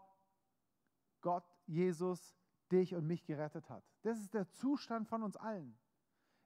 Gott, 1.23 1.51
Jesus, 1.65 2.37
dich 2.71 2.95
und 2.95 3.07
mich 3.07 3.25
gerettet 3.25 3.71
hat. 3.71 3.83
Das 4.03 4.19
ist 4.19 4.35
der 4.35 4.47
Zustand 4.51 5.09
von 5.09 5.23
uns 5.23 5.39
allen. 5.39 5.75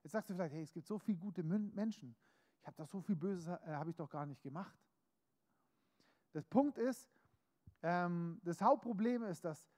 Jetzt 0.04 0.12
sagst 0.12 0.30
du 0.30 0.34
vielleicht, 0.34 0.54
hey, 0.54 0.62
es 0.62 0.72
gibt 0.72 0.86
so 0.86 1.00
viele 1.00 1.18
gute 1.18 1.42
Menschen. 1.42 2.14
Ich 2.60 2.66
habe 2.68 2.76
doch 2.76 2.86
so 2.86 3.00
viel 3.00 3.16
Böses, 3.16 3.48
äh, 3.48 3.74
habe 3.74 3.90
ich 3.90 3.96
doch 3.96 4.08
gar 4.08 4.24
nicht 4.24 4.40
gemacht. 4.40 4.78
Das 6.30 6.44
Punkt 6.46 6.78
ist, 6.78 7.10
ähm, 7.84 8.40
das 8.42 8.62
Hauptproblem 8.62 9.24
ist, 9.24 9.44
dass 9.44 9.68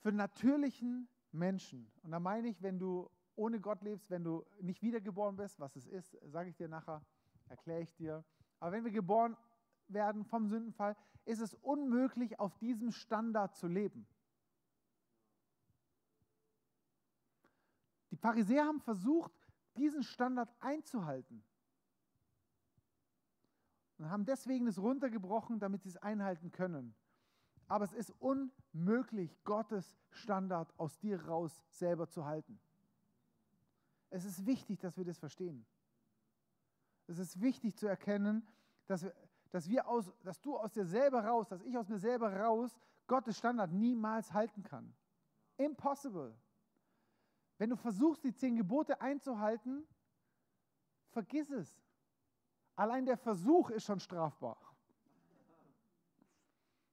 für 0.00 0.12
natürlichen 0.12 1.08
Menschen, 1.32 1.90
und 2.02 2.10
da 2.10 2.20
meine 2.20 2.48
ich, 2.48 2.62
wenn 2.62 2.78
du 2.78 3.10
ohne 3.34 3.60
Gott 3.60 3.82
lebst, 3.82 4.10
wenn 4.10 4.24
du 4.24 4.44
nicht 4.60 4.82
wiedergeboren 4.82 5.36
bist, 5.36 5.58
was 5.58 5.74
es 5.74 5.86
ist, 5.86 6.18
sage 6.26 6.50
ich 6.50 6.56
dir 6.56 6.68
nachher, 6.68 7.04
erkläre 7.48 7.80
ich 7.80 7.94
dir. 7.94 8.24
Aber 8.60 8.72
wenn 8.72 8.84
wir 8.84 8.90
geboren 8.90 9.36
werden 9.86 10.24
vom 10.24 10.48
Sündenfall, 10.48 10.96
ist 11.24 11.40
es 11.40 11.54
unmöglich, 11.54 12.38
auf 12.38 12.58
diesem 12.58 12.92
Standard 12.92 13.56
zu 13.56 13.68
leben. 13.68 14.06
Die 18.10 18.16
Pharisäer 18.16 18.66
haben 18.66 18.80
versucht, 18.80 19.32
diesen 19.76 20.02
Standard 20.02 20.50
einzuhalten. 20.60 21.42
Und 23.96 24.10
haben 24.10 24.26
deswegen 24.26 24.66
es 24.66 24.78
runtergebrochen, 24.78 25.58
damit 25.58 25.82
sie 25.82 25.88
es 25.88 25.96
einhalten 25.96 26.52
können. 26.52 26.94
Aber 27.68 27.84
es 27.84 27.92
ist 27.92 28.12
unmöglich, 28.18 29.38
Gottes 29.44 29.94
Standard 30.10 30.72
aus 30.78 30.98
dir 30.98 31.22
raus 31.26 31.62
selber 31.70 32.08
zu 32.08 32.24
halten. 32.24 32.58
Es 34.10 34.24
ist 34.24 34.46
wichtig, 34.46 34.80
dass 34.80 34.96
wir 34.96 35.04
das 35.04 35.18
verstehen. 35.18 35.66
Es 37.06 37.18
ist 37.18 37.40
wichtig 37.40 37.76
zu 37.76 37.86
erkennen, 37.86 38.46
dass, 38.86 39.02
wir, 39.02 39.14
dass, 39.50 39.68
wir 39.68 39.86
aus, 39.86 40.10
dass 40.24 40.40
du 40.40 40.56
aus 40.56 40.72
dir 40.72 40.86
selber 40.86 41.24
raus, 41.24 41.48
dass 41.48 41.62
ich 41.62 41.76
aus 41.76 41.88
mir 41.88 41.98
selber 41.98 42.34
raus 42.34 42.74
Gottes 43.06 43.36
Standard 43.36 43.70
niemals 43.70 44.32
halten 44.32 44.62
kann. 44.62 44.94
Impossible. 45.58 46.34
Wenn 47.58 47.70
du 47.70 47.76
versuchst, 47.76 48.24
die 48.24 48.34
zehn 48.34 48.56
Gebote 48.56 49.00
einzuhalten, 49.00 49.86
vergiss 51.10 51.50
es. 51.50 51.82
Allein 52.76 53.04
der 53.04 53.16
Versuch 53.16 53.70
ist 53.70 53.84
schon 53.84 54.00
strafbar. 54.00 54.56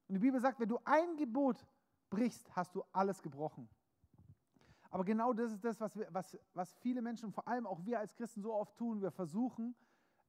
Und 0.07 0.15
die 0.15 0.19
Bibel 0.19 0.39
sagt, 0.39 0.59
wenn 0.59 0.69
du 0.69 0.79
ein 0.83 1.17
Gebot 1.17 1.65
brichst, 2.09 2.55
hast 2.55 2.75
du 2.75 2.83
alles 2.91 3.21
gebrochen. 3.21 3.67
Aber 4.89 5.03
genau 5.03 5.33
das 5.33 5.51
ist 5.51 5.63
das, 5.63 5.81
was, 5.81 5.97
wir, 5.97 6.07
was, 6.11 6.37
was 6.53 6.73
viele 6.75 7.01
Menschen, 7.01 7.31
vor 7.31 7.47
allem 7.47 7.67
auch 7.67 7.83
wir 7.85 7.99
als 7.99 8.15
Christen 8.15 8.41
so 8.41 8.53
oft 8.53 8.77
tun. 8.77 9.01
Wir 9.01 9.11
versuchen, 9.11 9.75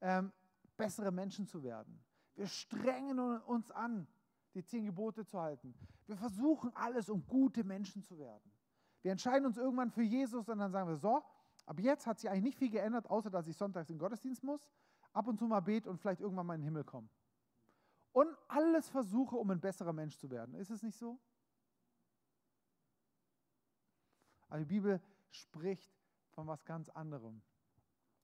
ähm, 0.00 0.33
bessere 0.76 1.12
Menschen 1.12 1.47
zu 1.47 1.62
werden. 1.62 2.02
Wir 2.35 2.47
strengen 2.47 3.18
uns 3.42 3.71
an, 3.71 4.06
die 4.54 4.64
zehn 4.64 4.85
Gebote 4.85 5.25
zu 5.25 5.40
halten. 5.40 5.75
Wir 6.06 6.16
versuchen 6.16 6.75
alles, 6.75 7.09
um 7.09 7.26
gute 7.26 7.64
Menschen 7.64 8.02
zu 8.02 8.18
werden. 8.18 8.50
Wir 9.02 9.12
entscheiden 9.12 9.47
uns 9.47 9.56
irgendwann 9.56 9.90
für 9.90 10.02
Jesus 10.02 10.49
und 10.49 10.59
dann 10.59 10.73
sagen 10.73 10.88
wir, 10.88 10.97
so, 10.97 11.23
ab 11.66 11.78
jetzt 11.78 12.06
hat 12.06 12.18
sich 12.18 12.28
eigentlich 12.28 12.42
nicht 12.42 12.59
viel 12.59 12.71
geändert, 12.71 13.09
außer 13.09 13.30
dass 13.30 13.47
ich 13.47 13.56
sonntags 13.56 13.88
in 13.88 13.97
den 13.97 14.00
Gottesdienst 14.00 14.42
muss, 14.42 14.68
ab 15.12 15.28
und 15.28 15.38
zu 15.38 15.47
mal 15.47 15.61
bete 15.61 15.88
und 15.88 15.99
vielleicht 15.99 16.21
irgendwann 16.21 16.47
mal 16.47 16.54
in 16.54 16.62
den 16.62 16.66
Himmel 16.66 16.85
komme. 16.85 17.09
Und 18.16 18.35
alles 18.49 18.88
versuche, 18.88 19.37
um 19.37 19.50
ein 19.50 19.61
besserer 19.61 19.92
Mensch 19.92 20.16
zu 20.16 20.30
werden. 20.30 20.54
Ist 20.54 20.70
es 20.70 20.82
nicht 20.82 20.96
so? 20.96 21.20
Aber 24.49 24.58
die 24.58 24.64
Bibel 24.64 25.02
spricht 25.28 25.92
von 26.30 26.46
was 26.46 26.64
ganz 26.64 26.88
anderem. 26.88 27.42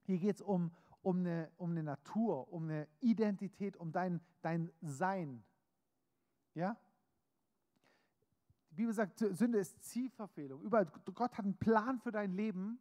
Hier 0.05 0.19
geht 0.19 0.37
es 0.37 0.41
um, 0.41 0.75
um, 1.03 1.19
eine, 1.19 1.53
um 1.59 1.73
eine 1.73 1.83
Natur, 1.83 2.51
um 2.51 2.63
eine 2.63 2.89
Identität, 3.01 3.77
um 3.77 3.93
dein, 3.93 4.23
dein 4.41 4.73
Sein. 4.81 5.45
Ja? 6.55 6.81
Die 8.71 8.77
Bibel 8.77 8.95
sagt, 8.95 9.19
Sünde 9.19 9.59
ist 9.59 9.85
Zielverfehlung. 9.85 10.63
Überall, 10.63 10.87
Gott 11.13 11.37
hat 11.37 11.45
einen 11.45 11.59
Plan 11.59 11.99
für 11.99 12.13
dein 12.13 12.33
Leben. 12.33 12.81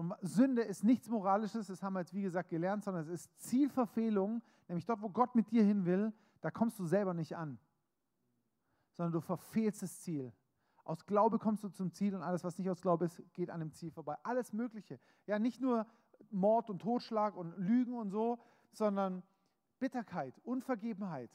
Und 0.00 0.14
Sünde 0.22 0.62
ist 0.62 0.82
nichts 0.82 1.10
Moralisches, 1.10 1.66
das 1.66 1.82
haben 1.82 1.92
wir 1.92 2.00
jetzt 2.00 2.14
wie 2.14 2.22
gesagt 2.22 2.48
gelernt, 2.48 2.84
sondern 2.84 3.02
es 3.02 3.10
ist 3.10 3.38
Zielverfehlung, 3.38 4.40
nämlich 4.66 4.86
dort, 4.86 5.02
wo 5.02 5.10
Gott 5.10 5.34
mit 5.34 5.50
dir 5.50 5.62
hin 5.62 5.84
will, 5.84 6.14
da 6.40 6.50
kommst 6.50 6.78
du 6.78 6.86
selber 6.86 7.12
nicht 7.12 7.36
an, 7.36 7.58
sondern 8.94 9.12
du 9.12 9.20
verfehlst 9.20 9.82
das 9.82 10.00
Ziel. 10.00 10.32
Aus 10.84 11.04
Glaube 11.04 11.38
kommst 11.38 11.64
du 11.64 11.68
zum 11.68 11.92
Ziel 11.92 12.14
und 12.14 12.22
alles, 12.22 12.44
was 12.44 12.56
nicht 12.56 12.70
aus 12.70 12.80
Glaube 12.80 13.04
ist, 13.04 13.22
geht 13.34 13.50
an 13.50 13.60
dem 13.60 13.74
Ziel 13.74 13.90
vorbei. 13.90 14.16
Alles 14.22 14.54
Mögliche. 14.54 14.98
Ja, 15.26 15.38
nicht 15.38 15.60
nur 15.60 15.86
Mord 16.30 16.70
und 16.70 16.80
Totschlag 16.80 17.36
und 17.36 17.54
Lügen 17.58 17.92
und 17.92 18.10
so, 18.10 18.38
sondern 18.72 19.22
Bitterkeit, 19.78 20.38
Unvergebenheit, 20.44 21.30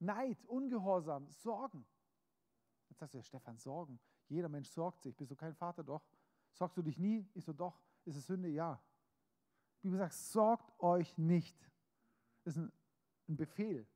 Neid, 0.00 0.44
Ungehorsam, 0.46 1.30
Sorgen. 1.30 1.86
Jetzt 2.88 2.98
sagst 2.98 3.14
du, 3.14 3.18
ja, 3.18 3.22
Stefan, 3.22 3.58
Sorgen. 3.58 4.00
Jeder 4.26 4.48
Mensch 4.48 4.70
sorgt 4.70 5.02
sich. 5.02 5.16
Bist 5.16 5.30
du 5.30 5.36
kein 5.36 5.54
Vater? 5.54 5.84
Doch. 5.84 6.02
Sorgst 6.52 6.76
du 6.76 6.82
dich 6.82 6.98
nie? 6.98 7.24
Ich 7.34 7.44
so, 7.44 7.52
doch. 7.52 7.80
Ist 8.04 8.16
es 8.16 8.26
Sünde? 8.26 8.48
Ja. 8.48 8.82
Die 9.82 9.88
Bibel 9.88 9.98
sagt, 9.98 10.14
sorgt 10.14 10.80
euch 10.80 11.16
nicht. 11.18 11.58
Das 12.44 12.56
ist 12.56 12.62
ein, 12.62 12.72
ein 13.28 13.36
Befehl. 13.36 13.86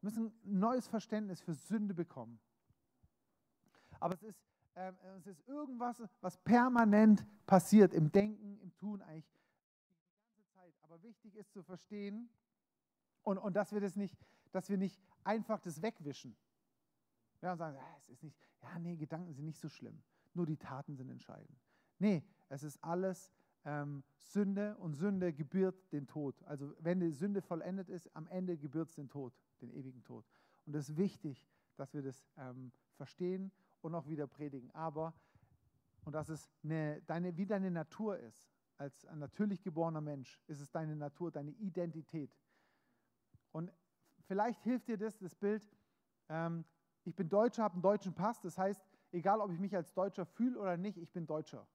Wir 0.00 0.10
müssen 0.10 0.26
ein 0.26 0.58
neues 0.58 0.86
Verständnis 0.86 1.40
für 1.40 1.54
Sünde 1.54 1.94
bekommen. 1.94 2.38
Aber 3.98 4.14
es 4.14 4.22
ist, 4.22 4.40
äh, 4.74 4.92
es 5.18 5.26
ist 5.26 5.48
irgendwas, 5.48 6.02
was 6.20 6.36
permanent 6.38 7.26
passiert 7.46 7.94
im 7.94 8.12
Denken, 8.12 8.58
im 8.60 8.74
Tun 8.76 9.02
eigentlich 9.02 9.26
die 9.32 10.34
ganze 10.34 10.44
Zeit. 10.54 10.74
Aber 10.82 11.02
wichtig 11.02 11.34
ist 11.34 11.52
zu 11.52 11.62
verstehen 11.62 12.28
und, 13.22 13.38
und 13.38 13.54
dass 13.56 13.72
wir 13.72 13.80
das 13.80 13.96
nicht, 13.96 14.16
dass 14.52 14.68
wir 14.68 14.76
nicht 14.76 15.00
einfach 15.24 15.60
das 15.60 15.82
wegwischen. 15.82 16.36
Ja, 17.42 17.52
und 17.52 17.58
sagen, 17.58 17.76
ah, 17.76 17.96
es 17.98 18.08
ist 18.08 18.22
nicht, 18.22 18.38
ja, 18.62 18.78
nee, 18.78 18.96
Gedanken 18.96 19.32
sind 19.32 19.44
nicht 19.44 19.60
so 19.60 19.68
schlimm. 19.68 20.02
nur 20.34 20.46
die 20.46 20.56
Taten 20.56 20.96
sind 20.96 21.10
entscheidend. 21.10 21.58
Nee, 21.98 22.22
es 22.48 22.62
ist 22.62 22.82
alles 22.82 23.32
ähm, 23.64 24.04
Sünde 24.18 24.76
und 24.78 24.94
Sünde 24.94 25.32
gebührt 25.32 25.92
den 25.92 26.06
Tod. 26.06 26.42
Also 26.44 26.72
wenn 26.78 27.00
die 27.00 27.10
Sünde 27.10 27.42
vollendet 27.42 27.88
ist, 27.88 28.14
am 28.14 28.26
Ende 28.28 28.56
gebührt 28.56 28.88
es 28.88 28.94
den 28.94 29.08
Tod, 29.08 29.34
den 29.60 29.70
ewigen 29.70 30.02
Tod. 30.04 30.24
Und 30.66 30.74
es 30.74 30.88
ist 30.88 30.96
wichtig, 30.96 31.46
dass 31.76 31.92
wir 31.92 32.02
das 32.02 32.24
ähm, 32.36 32.72
verstehen 32.94 33.52
und 33.80 33.94
auch 33.94 34.08
wieder 34.08 34.26
predigen. 34.26 34.70
Aber, 34.72 35.14
und 36.04 36.12
dass 36.14 36.28
es 36.28 36.48
eine, 36.62 37.02
deine, 37.02 37.36
wie 37.36 37.46
deine 37.46 37.70
Natur 37.70 38.18
ist, 38.18 38.50
als 38.78 39.04
ein 39.06 39.18
natürlich 39.18 39.62
geborener 39.62 40.00
Mensch, 40.00 40.40
ist 40.46 40.60
es 40.60 40.70
deine 40.70 40.94
Natur, 40.96 41.30
deine 41.30 41.50
Identität. 41.52 42.30
Und 43.52 43.72
vielleicht 44.26 44.62
hilft 44.62 44.88
dir 44.88 44.98
das, 44.98 45.16
das 45.18 45.34
Bild, 45.34 45.66
ähm, 46.28 46.64
ich 47.04 47.14
bin 47.14 47.28
Deutscher, 47.28 47.62
habe 47.62 47.74
einen 47.74 47.82
deutschen 47.82 48.14
Pass, 48.14 48.40
das 48.40 48.58
heißt, 48.58 48.82
egal 49.12 49.40
ob 49.40 49.50
ich 49.52 49.58
mich 49.58 49.74
als 49.74 49.94
Deutscher 49.94 50.26
fühle 50.26 50.58
oder 50.58 50.76
nicht, 50.76 50.98
ich 50.98 51.10
bin 51.12 51.26
Deutscher. 51.26 51.66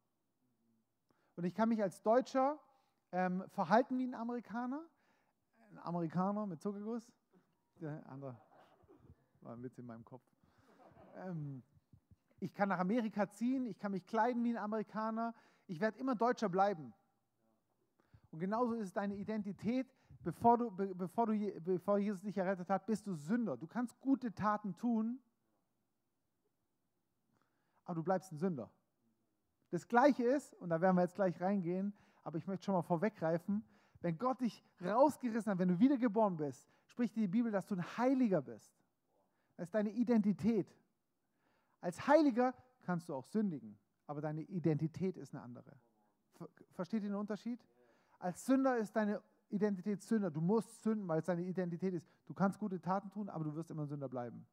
Und 1.36 1.46
ich 1.46 1.54
kann 1.54 1.70
mich 1.70 1.82
als 1.82 2.02
Deutscher 2.02 2.60
ähm, 3.12 3.44
verhalten 3.50 3.98
wie 3.98 4.08
ein 4.08 4.16
Amerikaner, 4.16 4.84
ein 5.72 5.80
Amerikaner 5.80 6.46
mit 6.46 6.62
Zuckerguss, 6.62 7.12
der 7.80 8.08
andere 8.10 8.38
war 9.42 9.54
ein 9.54 9.64
Witz 9.64 9.78
in 9.78 9.86
meinem 9.86 10.06
Kopf. 10.06 10.24
Ähm, 11.16 11.64
ich 12.40 12.54
kann 12.54 12.70
nach 12.70 12.80
Amerika 12.80 13.30
ziehen, 13.30 13.66
ich 13.66 13.78
kann 13.78 13.92
mich 13.92 14.06
kleiden 14.06 14.44
wie 14.44 14.52
ein 14.52 14.58
Amerikaner, 14.58 15.34
ich 15.68 15.80
werde 15.80 16.00
immer 16.00 16.16
Deutscher 16.16 16.50
bleiben. 16.50 16.94
Und 18.32 18.40
genauso 18.40 18.74
ist 18.74 18.96
deine 18.96 19.16
Identität, 19.16 19.88
bevor, 20.24 20.58
du, 20.58 20.72
be, 20.72 20.94
bevor, 20.96 21.28
du, 21.28 21.62
bevor 21.62 21.98
Jesus 21.98 22.22
dich 22.22 22.38
errettet 22.38 22.70
hat, 22.70 22.86
bist 22.86 23.06
du 23.08 23.14
Sünder. 23.14 23.58
Du 23.58 23.68
kannst 23.68 24.00
gute 24.00 24.34
Taten 24.34 24.76
tun, 24.76 25.20
aber 27.86 27.96
du 27.96 28.04
bleibst 28.04 28.32
ein 28.32 28.38
Sünder. 28.38 28.72
Das 29.72 29.88
Gleiche 29.88 30.24
ist, 30.24 30.54
und 30.56 30.70
da 30.70 30.80
werden 30.80 30.96
wir 30.96 31.02
jetzt 31.02 31.16
gleich 31.16 31.40
reingehen, 31.42 31.94
aber 32.24 32.38
ich 32.38 32.46
möchte 32.46 32.66
schon 32.66 32.76
mal 32.76 32.82
vorweggreifen, 32.82 33.64
wenn 34.02 34.18
Gott 34.18 34.42
dich 34.42 34.64
rausgerissen 34.84 35.52
hat, 35.52 35.60
wenn 35.60 35.70
du 35.70 35.80
wiedergeboren 35.80 36.36
bist, 36.36 36.70
spricht 36.86 37.16
die 37.16 37.28
Bibel, 37.28 37.52
dass 37.52 37.68
du 37.68 37.76
ein 37.76 37.98
Heiliger 37.98 38.42
bist. 38.42 38.74
Das 39.56 39.68
ist 39.68 39.76
deine 39.76 39.92
Identität. 39.92 40.76
Als 41.80 42.06
Heiliger 42.08 42.54
kannst 42.82 43.10
du 43.10 43.16
auch 43.16 43.26
sündigen, 43.26 43.78
aber 44.08 44.22
deine 44.22 44.42
Identität 44.42 45.18
ist 45.18 45.34
eine 45.34 45.44
andere. 45.44 45.80
Versteht 46.72 47.04
ihr 47.04 47.10
den 47.10 47.16
Unterschied? 47.16 47.64
Als 48.20 48.46
Sünder 48.46 48.78
ist 48.78 48.96
deine 48.96 49.22
Identität 49.50 50.02
Sünder. 50.02 50.32
Du 50.32 50.42
musst 50.42 50.82
sünden, 50.82 51.08
weil 51.08 51.20
es 51.20 51.26
deine 51.26 51.44
Identität 51.44 51.94
ist. 51.94 52.08
Du 52.26 52.34
kannst 52.34 52.60
gute 52.60 52.80
Taten 52.82 53.10
tun, 53.10 53.30
aber 53.30 53.44
du 53.44 53.56
wirst 53.56 53.72
immer 53.72 53.84
ein 53.84 53.88
Sünder 53.88 54.10
bleiben. 54.10 54.46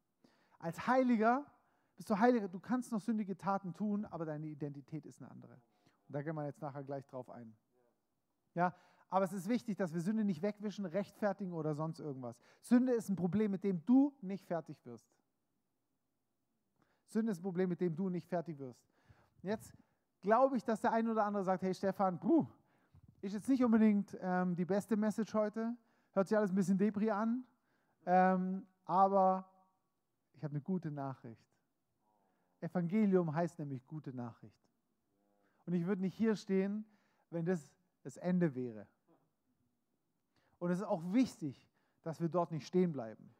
Als 0.58 0.86
Heiliger 0.86 1.46
bist 1.98 2.08
du 2.08 2.18
Heiliger. 2.18 2.46
Du 2.46 2.60
kannst 2.60 2.92
noch 2.92 3.00
sündige 3.00 3.36
Taten 3.36 3.74
tun, 3.74 4.04
aber 4.04 4.24
deine 4.24 4.46
Identität 4.46 5.04
ist 5.04 5.20
eine 5.20 5.30
andere. 5.32 5.54
Und 5.54 6.14
da 6.14 6.22
gehen 6.22 6.36
wir 6.36 6.44
jetzt 6.46 6.62
nachher 6.62 6.84
gleich 6.84 7.04
drauf 7.08 7.28
ein. 7.28 7.56
Ja, 8.54 8.72
aber 9.10 9.24
es 9.24 9.32
ist 9.32 9.48
wichtig, 9.48 9.76
dass 9.76 9.92
wir 9.92 10.00
Sünde 10.00 10.24
nicht 10.24 10.40
wegwischen, 10.40 10.86
rechtfertigen 10.86 11.52
oder 11.52 11.74
sonst 11.74 11.98
irgendwas. 11.98 12.38
Sünde 12.60 12.92
ist 12.92 13.08
ein 13.08 13.16
Problem, 13.16 13.50
mit 13.50 13.64
dem 13.64 13.84
du 13.84 14.14
nicht 14.20 14.46
fertig 14.46 14.78
wirst. 14.86 15.10
Sünde 17.08 17.32
ist 17.32 17.40
ein 17.40 17.42
Problem, 17.42 17.68
mit 17.68 17.80
dem 17.80 17.96
du 17.96 18.08
nicht 18.08 18.28
fertig 18.28 18.60
wirst. 18.60 18.80
Jetzt 19.42 19.72
glaube 20.20 20.56
ich, 20.56 20.64
dass 20.64 20.80
der 20.80 20.92
eine 20.92 21.10
oder 21.10 21.24
andere 21.24 21.42
sagt, 21.42 21.64
hey 21.64 21.74
Stefan, 21.74 22.20
puh, 22.20 22.46
ist 23.20 23.32
jetzt 23.32 23.48
nicht 23.48 23.64
unbedingt 23.64 24.16
ähm, 24.20 24.54
die 24.54 24.64
beste 24.64 24.96
Message 24.96 25.34
heute. 25.34 25.76
Hört 26.12 26.28
sich 26.28 26.38
alles 26.38 26.52
ein 26.52 26.54
bisschen 26.54 26.78
Debris 26.78 27.10
an. 27.10 27.44
Ähm, 28.06 28.66
aber 28.84 29.50
ich 30.34 30.44
habe 30.44 30.52
eine 30.52 30.60
gute 30.60 30.92
Nachricht. 30.92 31.47
Evangelium 32.60 33.34
heißt 33.34 33.58
nämlich 33.58 33.86
gute 33.86 34.14
Nachricht. 34.14 34.60
Und 35.66 35.74
ich 35.74 35.86
würde 35.86 36.02
nicht 36.02 36.14
hier 36.14 36.34
stehen, 36.34 36.84
wenn 37.30 37.44
das 37.44 37.72
das 38.02 38.16
Ende 38.16 38.54
wäre. 38.54 38.86
Und 40.58 40.70
es 40.70 40.78
ist 40.78 40.84
auch 40.86 41.02
wichtig, 41.12 41.68
dass 42.02 42.20
wir 42.20 42.28
dort 42.28 42.50
nicht 42.52 42.66
stehen 42.66 42.92
bleiben. 42.92 43.34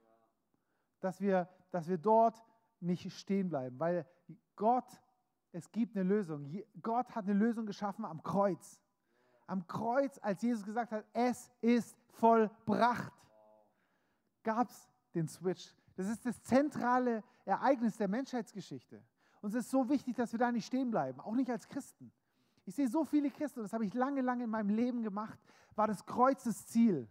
Dass 1.01 1.21
wir, 1.21 1.49
dass 1.71 1.89
wir 1.89 1.99
dort 1.99 2.45
nicht 2.81 3.11
stehen 3.13 3.49
bleiben, 3.49 3.79
weil 3.79 4.07
Gott, 4.57 5.01
es 5.53 5.71
gibt 5.71 5.97
eine 5.97 6.07
Lösung. 6.07 6.63
Gott 6.83 7.15
hat 7.15 7.25
eine 7.25 7.33
Lösung 7.33 7.67
geschaffen 7.67 8.05
am 8.05 8.23
Kreuz. 8.23 8.81
Am 9.47 9.67
Kreuz, 9.67 10.19
als 10.23 10.43
Jesus 10.43 10.65
gesagt 10.65 10.93
hat, 10.93 11.07
es 11.13 11.51
ist 11.63 11.97
vollbracht, 12.11 13.13
gab 14.43 14.69
es 14.69 14.91
den 15.15 15.29
Switch. 15.29 15.75
Das 15.99 16.07
ist 16.07 16.25
das 16.25 16.41
zentrale 16.45 17.25
Ereignis 17.45 17.97
der 17.97 18.07
Menschheitsgeschichte. 18.07 19.03
Und 19.41 19.51
es 19.51 19.65
ist 19.65 19.71
so 19.73 19.89
wichtig, 19.89 20.15
dass 20.15 20.31
wir 20.31 20.39
da 20.39 20.53
nicht 20.53 20.65
stehen 20.65 20.93
bleiben, 20.93 21.19
auch 21.19 21.35
nicht 21.35 21.51
als 21.51 21.67
Christen. 21.67 22.13
Ich 22.67 22.77
sehe 22.77 22.87
so 22.87 23.05
viele 23.05 23.33
Christen, 23.33 23.59
und 23.59 23.65
das 23.65 23.73
habe 23.73 23.85
ich 23.85 23.93
lange, 23.95 24.21
lange 24.21 24.45
in 24.45 24.51
meinem 24.51 24.69
Leben 24.69 25.03
gemacht, 25.03 25.41
war 25.75 25.89
das 25.89 26.07
Kreuz 26.07 26.45
das 26.45 26.69
Ziel. 26.69 27.09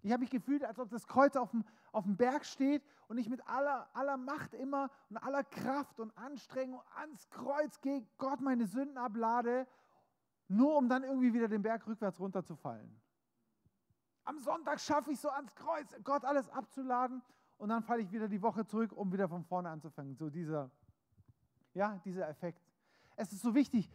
Ich 0.00 0.10
habe 0.10 0.20
mich 0.20 0.30
gefühlt, 0.30 0.64
als 0.64 0.78
ob 0.78 0.88
das 0.88 1.06
Kreuz 1.06 1.36
auf 1.36 1.50
dem, 1.50 1.66
auf 1.92 2.04
dem 2.04 2.16
Berg 2.16 2.46
steht 2.46 2.82
und 3.08 3.18
ich 3.18 3.28
mit 3.28 3.46
aller, 3.46 3.86
aller 3.92 4.16
Macht 4.16 4.54
immer 4.54 4.88
und 5.10 5.18
aller 5.18 5.44
Kraft 5.44 6.00
und 6.00 6.16
Anstrengung 6.16 6.80
ans 6.96 7.28
Kreuz 7.28 7.78
gehe, 7.82 8.06
Gott 8.16 8.40
meine 8.40 8.64
Sünden 8.64 8.96
ablade, 8.96 9.66
nur 10.46 10.78
um 10.78 10.88
dann 10.88 11.02
irgendwie 11.02 11.34
wieder 11.34 11.48
den 11.48 11.60
Berg 11.60 11.86
rückwärts 11.86 12.18
runterzufallen. 12.18 12.90
Am 14.24 14.38
Sonntag 14.38 14.80
schaffe 14.80 15.12
ich 15.12 15.20
so 15.20 15.28
ans 15.28 15.54
Kreuz, 15.54 15.94
Gott 16.02 16.24
alles 16.24 16.48
abzuladen 16.48 17.22
und 17.58 17.68
dann 17.68 17.82
falle 17.82 18.02
ich 18.02 18.12
wieder 18.12 18.28
die 18.28 18.40
Woche 18.40 18.64
zurück, 18.64 18.92
um 18.92 19.12
wieder 19.12 19.28
von 19.28 19.44
vorne 19.44 19.68
anzufangen. 19.68 20.14
So 20.14 20.30
dieser, 20.30 20.70
ja, 21.74 21.98
dieser 22.04 22.28
Effekt. 22.28 22.64
Es 23.16 23.32
ist 23.32 23.42
so 23.42 23.54
wichtig, 23.54 23.90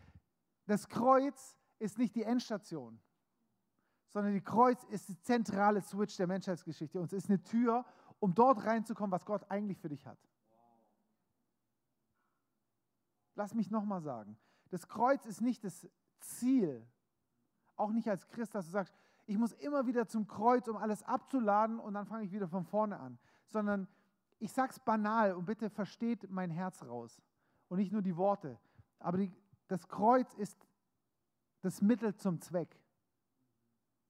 das 0.66 0.88
Kreuz 0.88 1.58
ist 1.80 1.98
nicht 1.98 2.14
die 2.16 2.24
Endstation, 2.24 3.00
sondern 4.10 4.34
die 4.34 4.42
Kreuz 4.42 4.84
ist 4.86 5.08
die 5.10 5.20
zentrale 5.20 5.82
Switch 5.82 6.16
der 6.18 6.28
Menschheitsgeschichte 6.28 7.00
und 7.00 7.06
es 7.06 7.14
ist 7.14 7.30
eine 7.30 7.42
Tür, 7.42 7.86
um 8.20 8.34
dort 8.34 8.66
reinzukommen, 8.66 9.12
was 9.12 9.26
Gott 9.26 9.50
eigentlich 9.50 9.80
für 9.80 9.90
dich 9.90 10.06
hat. 10.06 10.20
Lass 13.36 13.54
mich 13.54 13.72
nochmal 13.72 14.02
sagen, 14.02 14.38
das 14.70 14.88
Kreuz 14.88 15.26
ist 15.26 15.42
nicht 15.42 15.64
das 15.64 15.88
Ziel, 16.20 16.86
auch 17.76 17.92
nicht 17.92 18.10
als 18.10 18.28
Christ, 18.28 18.54
dass 18.54 18.66
du 18.66 18.72
sagst, 18.72 18.94
ich 19.26 19.38
muss 19.38 19.54
immer 19.54 19.88
wieder 19.88 20.08
zum 20.08 20.28
Kreuz, 20.28 20.68
um 20.68 20.76
alles 20.76 21.02
abzuladen 21.04 21.80
und 21.80 21.94
dann 21.94 22.06
fange 22.06 22.26
ich 22.26 22.32
wieder 22.32 22.48
von 22.48 22.66
vorne 22.66 23.00
an, 23.00 23.18
sondern 23.48 23.88
ich 24.40 24.52
sage 24.52 24.72
es 24.72 24.80
banal 24.80 25.34
und 25.34 25.46
bitte 25.46 25.70
versteht 25.70 26.30
mein 26.30 26.50
Herz 26.50 26.84
raus 26.84 27.22
und 27.70 27.78
nicht 27.78 27.92
nur 27.92 28.02
die 28.02 28.18
Worte, 28.18 28.60
aber 29.00 29.18
die, 29.18 29.32
das 29.68 29.88
Kreuz 29.88 30.34
ist 30.34 30.68
das 31.62 31.82
Mittel 31.82 32.16
zum 32.16 32.42
Zweck. 32.42 32.78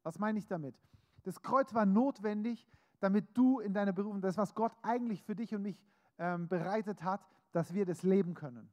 Was 0.02 0.18
meine 0.18 0.40
ich 0.40 0.48
damit? 0.48 0.76
Das 1.24 1.42
Kreuz 1.42 1.74
war 1.74 1.86
notwendig, 1.86 2.68
damit 3.00 3.38
du 3.38 3.60
in 3.60 3.74
deiner 3.74 3.94
Berufung, 3.94 4.22
das, 4.22 4.38
was 4.38 4.56
Gott 4.56 4.74
eigentlich 4.82 5.24
für 5.24 5.36
dich 5.36 5.54
und 5.54 5.62
mich 5.62 5.82
ähm, 6.18 6.48
bereitet 6.48 7.04
hat, 7.04 7.26
dass 7.52 7.74
wir 7.74 7.86
das 7.86 8.04
leben 8.04 8.34
können. 8.34 8.72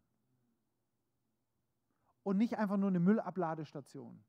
Und 2.23 2.37
nicht 2.39 2.59
einfach 2.59 2.77
nur 2.77 2.89
eine 2.89 3.01
Müllabladestation, 3.01 4.23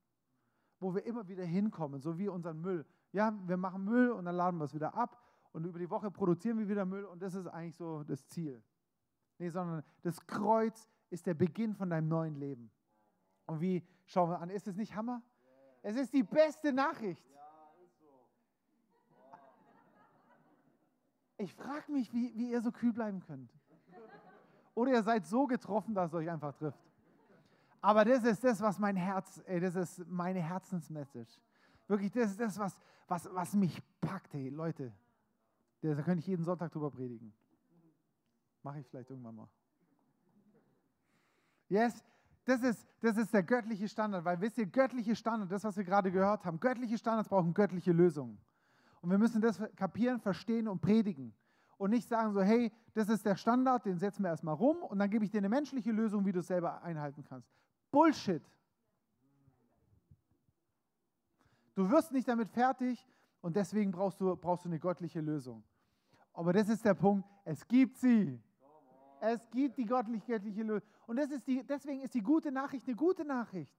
wo 0.80 0.94
wir 0.94 1.06
immer 1.06 1.28
wieder 1.28 1.46
hinkommen, 1.46 2.02
so 2.02 2.18
wie 2.18 2.28
unseren 2.28 2.62
Müll. 2.62 2.86
Ja, 3.12 3.34
wir 3.48 3.58
machen 3.58 3.84
Müll 3.84 4.12
und 4.12 4.26
dann 4.26 4.36
laden 4.36 4.60
wir 4.60 4.66
es 4.66 4.74
wieder 4.74 4.96
ab 4.96 5.22
und 5.54 5.66
über 5.66 5.80
die 5.80 5.90
Woche 5.90 6.10
produzieren 6.12 6.58
wir 6.60 6.68
wieder 6.68 6.86
Müll 6.86 7.06
und 7.06 7.22
das 7.22 7.36
ist 7.36 7.48
eigentlich 7.48 7.76
so 7.76 8.04
das 8.04 8.26
Ziel. 8.28 8.62
Nee, 9.38 9.50
sondern 9.50 9.84
das 10.02 10.26
Kreuz 10.26 10.88
ist 11.10 11.26
der 11.26 11.34
Beginn 11.34 11.74
von 11.74 11.90
deinem 11.90 12.08
neuen 12.08 12.36
Leben. 12.36 12.72
Und 13.48 13.60
wie 13.60 13.84
schauen 14.06 14.30
wir 14.30 14.40
an? 14.40 14.50
Ist 14.50 14.68
es 14.68 14.76
nicht 14.76 14.96
Hammer? 14.96 15.22
Es 15.82 15.96
ist 15.96 16.14
die 16.14 16.24
beste 16.24 16.72
Nachricht. 16.72 17.26
Ich 21.38 21.54
frage 21.56 21.92
mich, 21.92 22.14
wie, 22.14 22.38
wie 22.38 22.52
ihr 22.52 22.62
so 22.62 22.72
kühl 22.72 22.94
bleiben 22.94 23.20
könnt. 23.20 23.52
Oder 24.76 24.92
ihr 24.92 25.04
seid 25.04 25.26
so 25.26 25.48
getroffen, 25.48 25.96
dass 25.96 26.10
es 26.10 26.14
euch 26.14 26.30
einfach 26.30 26.54
trifft. 26.54 26.80
Aber 27.82 28.06
das 28.06 28.24
ist 28.24 28.44
das, 28.44 28.62
was 28.62 28.78
mein 28.78 28.96
Herz, 28.96 29.42
ey, 29.46 29.60
das 29.60 29.76
ist 29.76 30.08
meine 30.08 30.40
Herzensmessage. 30.40 31.40
Wirklich, 31.88 32.12
das 32.12 32.30
ist 32.32 32.40
das, 32.40 32.60
was, 32.60 32.80
was, 33.08 33.28
was 33.34 33.54
mich 33.56 33.82
packt, 34.00 34.34
hey, 34.34 34.50
Leute. 34.50 34.94
Da 35.82 36.02
könnte 36.02 36.20
ich 36.20 36.28
jeden 36.28 36.44
Sonntag 36.44 36.72
drüber 36.72 36.92
predigen. 36.92 37.34
Mache 38.64 38.80
ich 38.80 38.88
vielleicht 38.88 39.10
irgendwann 39.10 39.36
mal. 39.36 39.50
Yes, 41.68 42.04
das 42.46 42.62
ist, 42.64 42.88
das 43.00 43.18
ist 43.18 43.34
der 43.34 43.44
göttliche 43.44 43.88
Standard, 43.88 44.26
weil 44.26 44.40
wisst 44.42 44.58
ihr, 44.58 44.66
göttliche 44.66 45.16
Standard, 45.16 45.52
das, 45.52 45.64
was 45.64 45.78
wir 45.78 45.84
gerade 45.84 46.12
gehört 46.12 46.46
haben, 46.46 46.60
göttliche 46.60 46.98
Standards 46.98 47.30
brauchen 47.30 47.54
göttliche 47.54 47.92
Lösungen. 47.92 48.40
Und 49.02 49.10
wir 49.10 49.18
müssen 49.18 49.42
das 49.42 49.62
kapieren, 49.76 50.20
verstehen 50.20 50.68
und 50.68 50.82
predigen. 50.82 51.34
Und 51.78 51.90
nicht 51.92 52.08
sagen 52.08 52.34
so, 52.34 52.42
hey, 52.42 52.72
das 52.94 53.10
ist 53.10 53.26
der 53.26 53.36
Standard, 53.36 53.86
den 53.86 53.98
setzen 53.98 54.24
wir 54.24 54.30
erstmal 54.30 54.54
rum 54.54 54.84
und 54.84 55.00
dann 55.00 55.10
gebe 55.10 55.26
ich 55.26 55.32
dir 55.32 55.40
eine 55.40 55.50
menschliche 55.50 55.92
Lösung, 55.92 56.26
wie 56.26 56.32
du 56.32 56.40
es 56.40 56.48
selber 56.48 56.84
einhalten 56.84 57.24
kannst. 57.24 57.50
Bullshit. 57.90 58.44
Du 61.74 61.90
wirst 61.90 62.12
nicht 62.12 62.28
damit 62.28 62.50
fertig 62.50 63.08
und 63.42 63.56
deswegen 63.56 63.92
brauchst 63.92 64.22
du, 64.22 64.36
brauchst 64.36 64.66
du 64.66 64.70
eine 64.70 64.80
göttliche 64.80 65.22
Lösung. 65.22 65.64
Aber 66.34 66.54
das 66.54 66.70
ist 66.70 66.86
der 66.86 66.94
Punkt, 66.94 67.28
es 67.44 67.68
gibt 67.68 67.98
sie. 67.98 68.42
Es 69.20 69.50
gibt 69.52 69.78
die 69.78 69.86
göttlich-göttliche 69.86 70.64
Lösung. 70.64 70.90
Und 71.06 71.18
das 71.18 71.30
ist 71.30 71.46
die, 71.46 71.64
deswegen 71.64 72.02
ist 72.02 72.14
die 72.14 72.24
gute 72.24 72.52
Nachricht 72.52 72.88
eine 72.88 72.96
gute 72.96 73.24
Nachricht. 73.24 73.76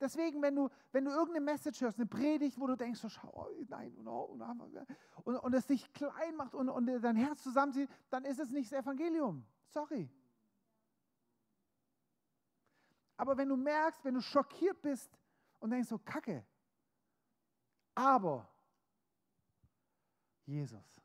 Deswegen, 0.00 0.42
wenn 0.42 0.56
du, 0.56 0.68
wenn 0.90 1.04
du 1.04 1.12
irgendeine 1.12 1.44
Message 1.44 1.80
hörst, 1.80 1.98
eine 1.98 2.06
Predigt, 2.06 2.58
wo 2.58 2.66
du 2.66 2.74
denkst, 2.74 2.98
so, 2.98 3.08
schau, 3.08 3.30
oh, 3.32 3.64
nein, 3.68 3.94
no, 4.02 4.36
und, 5.22 5.36
und 5.36 5.54
es 5.54 5.64
dich 5.66 5.92
klein 5.92 6.34
macht 6.34 6.56
und, 6.56 6.68
und 6.68 6.86
dein 6.86 7.14
Herz 7.14 7.44
zusammenzieht, 7.44 7.88
dann 8.10 8.24
ist 8.24 8.40
es 8.40 8.50
nicht 8.50 8.72
das 8.72 8.80
Evangelium. 8.80 9.46
Sorry. 9.68 10.10
Aber 13.16 13.36
wenn 13.36 13.48
du 13.48 13.56
merkst, 13.56 14.04
wenn 14.04 14.14
du 14.14 14.20
schockiert 14.20 14.82
bist 14.82 15.16
und 15.60 15.70
denkst 15.70 15.88
so, 15.88 15.98
Kacke, 15.98 16.44
aber 17.94 18.48
Jesus 20.44 21.01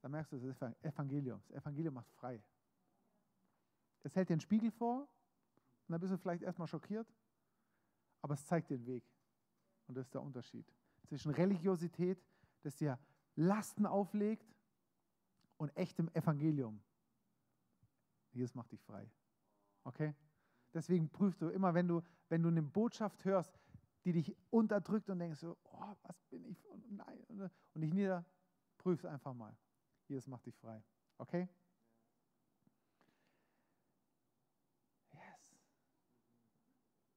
da, 0.00 0.08
merkst 0.08 0.32
du, 0.32 0.38
das 0.38 0.56
ist 0.56 0.84
Evangelium. 0.84 1.42
Das 1.48 1.62
Evangelium 1.62 1.94
macht 1.94 2.10
frei. 2.12 2.42
Es 4.02 4.16
hält 4.16 4.28
dir 4.28 4.34
einen 4.34 4.40
Spiegel 4.40 4.70
vor 4.70 5.00
und 5.00 5.92
dann 5.92 6.00
bist 6.00 6.12
du 6.12 6.16
vielleicht 6.16 6.42
erstmal 6.42 6.68
schockiert 6.68 7.06
aber 8.22 8.34
es 8.34 8.46
zeigt 8.46 8.70
den 8.70 8.86
Weg. 8.86 9.04
Und 9.86 9.96
das 9.96 10.06
ist 10.06 10.14
der 10.14 10.22
Unterschied 10.22 10.66
zwischen 11.06 11.32
Religiosität, 11.32 12.22
das 12.62 12.76
dir 12.76 12.98
Lasten 13.36 13.86
auflegt, 13.86 14.54
und 15.56 15.76
echtem 15.76 16.08
Evangelium. 16.14 16.82
Jesus 18.32 18.54
macht 18.54 18.72
dich 18.72 18.80
frei. 18.80 19.10
Okay? 19.84 20.14
Deswegen 20.72 21.10
prüfst 21.10 21.42
du 21.42 21.50
immer, 21.50 21.74
wenn 21.74 21.86
du, 21.86 22.00
wenn 22.30 22.42
du 22.42 22.48
eine 22.48 22.62
Botschaft 22.62 23.26
hörst, 23.26 23.58
die 24.06 24.12
dich 24.12 24.34
unterdrückt 24.48 25.10
und 25.10 25.18
denkst, 25.18 25.40
so, 25.40 25.58
oh, 25.64 25.94
was 26.02 26.18
bin 26.30 26.46
ich? 26.46 26.66
Und 26.66 26.90
nein. 26.90 27.22
Und 27.28 27.50
dich 27.82 27.92
nieder, 27.92 28.24
prüfst 28.78 29.04
einfach 29.04 29.34
mal. 29.34 29.54
Jesus 30.10 30.26
macht 30.26 30.44
dich 30.44 30.56
frei. 30.56 30.82
Okay? 31.18 31.48
Yes. 35.12 35.22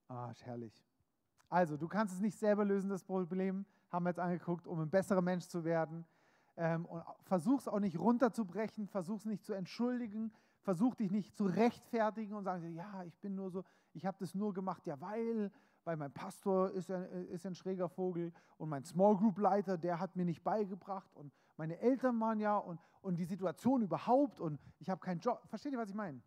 Ah, 0.08 0.32
herrlich. 0.44 0.86
Also, 1.50 1.76
du 1.76 1.88
kannst 1.88 2.14
es 2.14 2.22
nicht 2.22 2.38
selber 2.38 2.64
lösen, 2.64 2.90
das 2.90 3.04
Problem, 3.04 3.66
haben 3.92 4.06
wir 4.06 4.12
jetzt 4.12 4.20
angeguckt, 4.20 4.68
um 4.68 4.80
ein 4.80 4.92
besserer 4.92 5.22
Mensch 5.22 5.48
zu 5.48 5.64
werden. 5.64 6.06
Ähm, 6.56 6.86
und 6.86 7.04
versuch 7.24 7.62
es 7.62 7.68
auch 7.68 7.80
nicht 7.80 7.98
runterzubrechen, 7.98 8.88
versuch 8.88 9.18
es 9.18 9.26
nicht 9.26 9.44
zu 9.44 9.54
entschuldigen, 9.54 10.32
versuch 10.62 10.94
dich 10.94 11.10
nicht 11.10 11.36
zu 11.36 11.46
rechtfertigen 11.46 12.36
und 12.36 12.44
sagen, 12.44 12.76
ja, 12.76 13.04
ich 13.06 13.18
bin 13.18 13.34
nur 13.34 13.50
so, 13.50 13.64
ich 13.94 14.06
habe 14.06 14.18
das 14.20 14.36
nur 14.36 14.54
gemacht, 14.54 14.86
ja, 14.86 15.02
weil, 15.02 15.52
weil 15.84 15.98
mein 15.98 16.14
Pastor 16.14 16.70
ist 16.70 16.92
ein, 16.92 17.06
ist 17.30 17.48
ein 17.48 17.56
schräger 17.56 17.90
Vogel 17.90 18.32
und 18.58 18.70
mein 18.70 18.84
Small 18.84 19.18
Group 19.18 19.40
Leiter, 19.40 19.80
der 19.80 20.00
hat 20.00 20.16
mir 20.16 20.26
nicht 20.26 20.44
beigebracht 20.44 21.12
und 21.16 21.34
meine 21.58 21.78
Eltern 21.80 22.20
waren 22.20 22.40
ja 22.40 22.58
und, 22.58 22.80
und 23.02 23.18
die 23.18 23.26
Situation 23.26 23.82
überhaupt 23.82 24.40
und 24.40 24.60
ich 24.80 24.90
habe 24.90 25.02
keinen 25.02 25.20
Job. 25.20 25.42
Versteht 25.48 25.74
ihr, 25.74 25.80
was 25.80 25.90
ich 25.90 25.96
meine? 25.96 26.22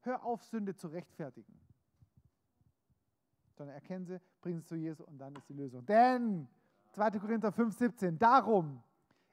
Hör 0.00 0.24
auf, 0.24 0.42
Sünde 0.44 0.74
zu 0.74 0.88
rechtfertigen 0.88 1.60
sondern 3.60 3.74
erkennen 3.74 4.06
sie, 4.06 4.18
bringen 4.40 4.58
sie 4.62 4.64
zu 4.64 4.74
Jesus 4.74 5.06
und 5.06 5.18
dann 5.18 5.36
ist 5.36 5.46
die 5.50 5.52
Lösung. 5.52 5.84
Denn, 5.84 6.48
2. 6.92 7.10
Korinther 7.18 7.52
5, 7.52 7.76
17, 7.76 8.18
darum 8.18 8.82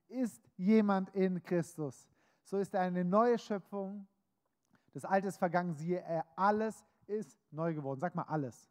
ist 0.10 0.44
jemand 0.58 1.10
in 1.12 1.42
Christus. 1.42 2.10
So 2.44 2.58
ist 2.58 2.74
er 2.74 2.82
eine 2.82 3.06
neue 3.06 3.40
Schöpfung. 3.40 4.06
Das 4.92 5.06
Alte 5.06 5.30
ist 5.30 5.38
vergangen, 5.38 5.74
siehe, 5.76 6.02
er, 6.02 6.26
alles 6.36 6.84
ist 7.06 7.40
neu 7.52 7.74
geworden. 7.74 8.02
Sag 8.02 8.16
mal 8.16 8.24
alles. 8.24 8.70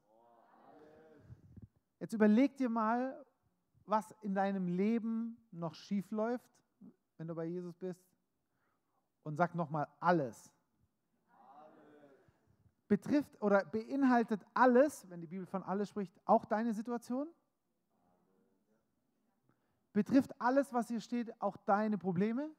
Jetzt 2.00 2.12
überleg 2.12 2.54
dir 2.58 2.68
mal, 2.68 3.24
was 3.86 4.10
in 4.20 4.34
deinem 4.34 4.68
Leben 4.68 5.38
noch 5.52 5.72
schief 5.72 6.10
läuft, 6.10 6.50
wenn 7.18 7.28
du 7.28 7.34
bei 7.34 7.44
Jesus 7.44 7.76
bist. 7.76 8.04
Und 9.22 9.36
sag 9.36 9.54
nochmal 9.54 9.88
alles 9.98 10.52
betrifft 12.88 13.40
oder 13.40 13.64
beinhaltet 13.64 14.44
alles, 14.54 15.08
wenn 15.10 15.20
die 15.20 15.26
Bibel 15.26 15.46
von 15.46 15.62
alles 15.62 15.88
spricht, 15.88 16.14
auch 16.24 16.44
deine 16.44 16.72
Situation? 16.72 17.28
Betrifft 19.92 20.38
alles, 20.40 20.72
was 20.72 20.88
hier 20.88 21.00
steht, 21.00 21.40
auch 21.40 21.56
deine 21.56 21.98
Probleme? 21.98 22.50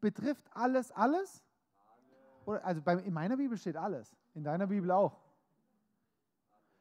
Betrifft 0.00 0.44
alles 0.52 0.90
alles? 0.92 1.44
Oder, 2.46 2.64
also 2.64 2.80
bei, 2.80 2.94
in 2.94 3.12
meiner 3.12 3.36
Bibel 3.36 3.58
steht 3.58 3.76
alles, 3.76 4.16
in 4.34 4.42
deiner 4.42 4.66
Bibel 4.66 4.90
auch. 4.90 5.20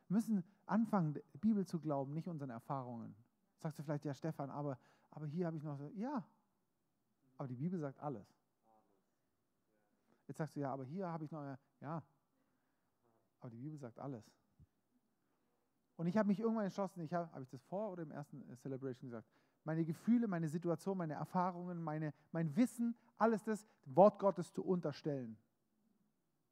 Wir 0.08 0.16
müssen 0.16 0.44
anfangen, 0.66 1.20
Bibel 1.34 1.66
zu 1.66 1.80
glauben, 1.80 2.14
nicht 2.14 2.28
unseren 2.28 2.52
Erfahrungen. 2.52 3.14
Sagst 3.58 3.80
du 3.80 3.84
vielleicht, 3.84 4.06
ja 4.06 4.14
Stefan, 4.14 4.50
aber, 4.50 4.78
aber 5.18 5.26
hier 5.26 5.48
habe 5.48 5.58
ich 5.58 5.64
noch 5.64 5.76
so, 5.80 5.90
ja, 5.96 6.24
aber 7.38 7.48
die 7.48 7.56
Bibel 7.56 7.80
sagt 7.80 8.00
alles. 8.00 8.28
Jetzt 10.28 10.38
sagst 10.38 10.56
du, 10.56 10.60
ja, 10.60 10.72
aber 10.72 10.84
hier 10.84 11.08
habe 11.08 11.26
ich 11.26 11.32
noch, 11.32 11.58
ja, 11.82 12.04
aber 13.40 13.50
die 13.50 13.58
Bibel 13.58 13.80
sagt 13.80 13.98
alles. 13.98 14.32
Und 15.96 16.06
ich 16.06 16.16
habe 16.16 16.28
mich 16.28 16.40
irgendwann 16.40 16.66
entschlossen, 16.66 17.02
ich 17.02 17.12
habe, 17.16 17.32
habe 17.32 17.42
ich 17.42 17.50
das 17.50 17.64
vor 17.64 17.94
oder 17.94 18.04
im 18.04 18.12
ersten 18.12 18.56
Celebration 18.58 19.10
gesagt, 19.10 19.28
meine 19.64 19.84
Gefühle, 19.86 20.28
meine 20.28 20.50
Situation, 20.50 21.00
meine 21.00 21.16
Erfahrungen, 21.16 21.82
meine, 21.82 22.14
mein 22.32 22.56
Wissen, 22.56 22.96
alles 23.18 23.44
das 23.44 23.68
Wort 23.86 24.20
Gottes 24.20 24.54
zu 24.54 24.64
unterstellen. 24.64 25.36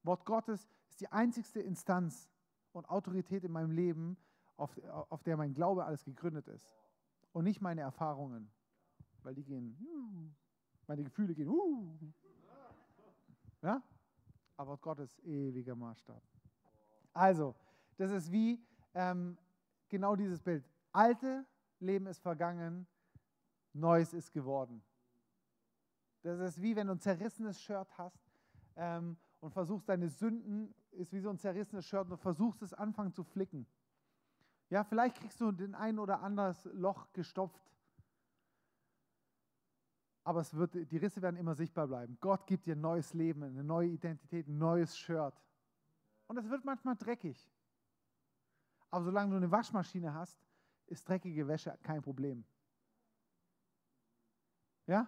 Wort 0.01 0.25
Gottes 0.25 0.67
ist 0.89 1.01
die 1.01 1.11
einzigste 1.11 1.61
Instanz 1.61 2.31
und 2.71 2.89
Autorität 2.89 3.43
in 3.43 3.51
meinem 3.51 3.69
Leben, 3.69 4.17
auf, 4.57 4.75
auf 5.11 5.21
der 5.21 5.37
mein 5.37 5.53
Glaube 5.53 5.85
alles 5.85 6.03
gegründet 6.03 6.47
ist. 6.47 6.67
Und 7.35 7.43
nicht 7.43 7.59
meine 7.59 7.81
Erfahrungen, 7.81 8.49
weil 9.21 9.35
die 9.35 9.43
gehen, 9.43 10.33
meine 10.87 11.03
Gefühle 11.03 11.35
gehen, 11.35 11.51
ja? 13.61 13.83
Aber 14.55 14.77
Gott 14.77 14.99
ist 14.99 15.19
ewiger 15.19 15.75
Maßstab. 15.75 16.23
Also, 17.11 17.53
das 17.97 18.11
ist 18.11 18.31
wie 18.31 18.65
ähm, 18.93 19.37
genau 19.89 20.15
dieses 20.15 20.41
Bild. 20.41 20.63
Alte 20.93 21.45
Leben 21.81 22.07
ist 22.07 22.19
vergangen, 22.19 22.87
Neues 23.73 24.13
ist 24.13 24.31
geworden. 24.31 24.81
Das 26.21 26.39
ist 26.39 26.61
wie 26.61 26.73
wenn 26.73 26.87
du 26.87 26.93
ein 26.93 27.01
zerrissenes 27.01 27.61
Shirt 27.61 27.97
hast 27.97 28.31
ähm, 28.77 29.17
und 29.41 29.51
versuchst 29.51 29.89
deine 29.89 30.07
Sünden, 30.07 30.73
ist 30.91 31.11
wie 31.11 31.19
so 31.19 31.31
ein 31.31 31.37
zerrissenes 31.37 31.85
Shirt 31.85 32.09
und 32.09 32.17
versuchst 32.17 32.61
es 32.61 32.73
anfangen 32.73 33.11
zu 33.11 33.25
flicken. 33.25 33.67
Ja, 34.69 34.83
vielleicht 34.83 35.17
kriegst 35.17 35.39
du 35.39 35.51
den 35.51 35.75
ein 35.75 35.99
oder 35.99 36.21
anderes 36.21 36.65
Loch 36.73 37.11
gestopft 37.13 37.65
aber 40.25 40.41
es 40.41 40.55
wird, 40.55 40.73
die 40.73 40.97
Risse 40.97 41.21
werden 41.21 41.35
immer 41.35 41.53
sichtbar 41.53 41.87
bleiben. 41.87 42.17
Gott 42.19 42.47
gibt 42.47 42.65
dir 42.65 42.75
ein 42.75 42.81
neues 42.81 43.13
Leben, 43.13 43.43
eine 43.43 43.63
neue 43.63 43.89
Identität, 43.89 44.47
ein 44.47 44.57
neues 44.57 44.97
Shirt. 44.97 45.39
Und 46.25 46.37
es 46.37 46.49
wird 46.49 46.65
manchmal 46.65 46.95
dreckig. 46.95 47.47
Aber 48.89 49.05
solange 49.05 49.29
du 49.29 49.37
eine 49.37 49.51
Waschmaschine 49.51 50.15
hast, 50.15 50.43
ist 50.87 51.07
dreckige 51.07 51.47
Wäsche 51.47 51.77
kein 51.83 52.01
Problem. 52.01 52.43
Ja? 54.87 55.07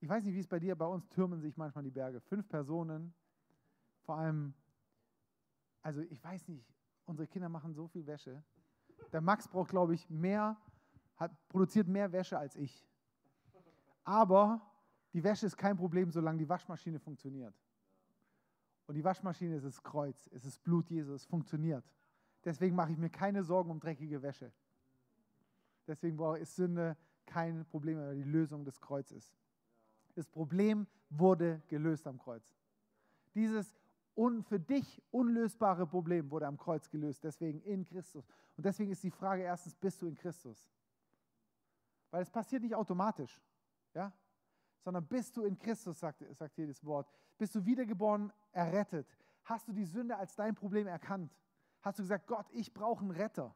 Ich 0.00 0.08
weiß 0.08 0.24
nicht, 0.24 0.34
wie 0.34 0.40
es 0.40 0.48
bei 0.48 0.58
dir, 0.58 0.74
bei 0.74 0.86
uns 0.86 1.08
türmen 1.08 1.40
sich 1.40 1.56
manchmal 1.56 1.84
die 1.84 1.92
Berge. 1.92 2.20
Fünf 2.20 2.48
Personen, 2.48 3.14
vor 4.00 4.16
allem, 4.16 4.52
also 5.80 6.00
ich 6.00 6.22
weiß 6.24 6.48
nicht, 6.48 6.71
unsere 7.06 7.26
Kinder 7.26 7.48
machen 7.48 7.74
so 7.74 7.86
viel 7.86 8.06
Wäsche. 8.06 8.42
Der 9.12 9.20
Max 9.20 9.48
braucht, 9.48 9.70
glaube 9.70 9.94
ich, 9.94 10.08
mehr, 10.08 10.56
hat, 11.16 11.32
produziert 11.48 11.88
mehr 11.88 12.10
Wäsche 12.12 12.38
als 12.38 12.56
ich. 12.56 12.86
Aber 14.04 14.60
die 15.12 15.22
Wäsche 15.22 15.46
ist 15.46 15.56
kein 15.56 15.76
Problem, 15.76 16.10
solange 16.10 16.38
die 16.38 16.48
Waschmaschine 16.48 16.98
funktioniert. 16.98 17.54
Und 18.86 18.94
die 18.94 19.04
Waschmaschine 19.04 19.56
ist 19.56 19.64
das 19.64 19.82
Kreuz, 19.82 20.28
es 20.32 20.44
ist 20.44 20.62
Blut 20.62 20.90
Jesus, 20.90 21.22
es 21.22 21.26
funktioniert. 21.26 21.84
Deswegen 22.44 22.74
mache 22.74 22.92
ich 22.92 22.98
mir 22.98 23.10
keine 23.10 23.44
Sorgen 23.44 23.70
um 23.70 23.78
dreckige 23.78 24.20
Wäsche. 24.22 24.52
Deswegen 25.86 26.18
ist 26.36 26.56
Sünde 26.56 26.96
kein 27.26 27.64
Problem, 27.66 27.98
weil 27.98 28.16
die 28.16 28.22
Lösung 28.22 28.64
des 28.64 28.80
Kreuzes. 28.80 29.32
Das 30.14 30.26
Problem 30.26 30.86
wurde 31.10 31.62
gelöst 31.68 32.06
am 32.06 32.18
Kreuz. 32.18 32.54
Dieses 33.34 33.74
un, 34.14 34.42
für 34.42 34.60
dich 34.60 35.02
unlösbare 35.10 35.86
Problem 35.86 36.30
wurde 36.30 36.46
am 36.46 36.56
Kreuz 36.56 36.88
gelöst, 36.90 37.24
deswegen 37.24 37.60
in 37.62 37.84
Christus. 37.84 38.26
Und 38.56 38.64
deswegen 38.66 38.90
ist 38.90 39.02
die 39.02 39.10
Frage 39.10 39.42
erstens, 39.42 39.74
bist 39.74 40.00
du 40.02 40.06
in 40.06 40.14
Christus? 40.14 40.70
Weil 42.10 42.22
es 42.22 42.30
passiert 42.30 42.62
nicht 42.62 42.74
automatisch. 42.74 43.40
Ja? 43.94 44.12
Sondern 44.80 45.06
bist 45.06 45.36
du 45.36 45.44
in 45.44 45.58
Christus, 45.58 45.98
sagt, 45.98 46.22
sagt 46.36 46.54
hier 46.56 46.66
das 46.66 46.84
Wort. 46.84 47.08
Bist 47.38 47.54
du 47.54 47.64
wiedergeboren, 47.64 48.32
errettet. 48.52 49.16
Hast 49.44 49.66
du 49.68 49.72
die 49.72 49.84
Sünde 49.84 50.16
als 50.16 50.36
dein 50.36 50.54
Problem 50.54 50.86
erkannt? 50.86 51.34
Hast 51.80 51.98
du 51.98 52.02
gesagt, 52.02 52.26
Gott, 52.26 52.46
ich 52.50 52.72
brauche 52.72 53.00
einen 53.00 53.10
Retter? 53.10 53.54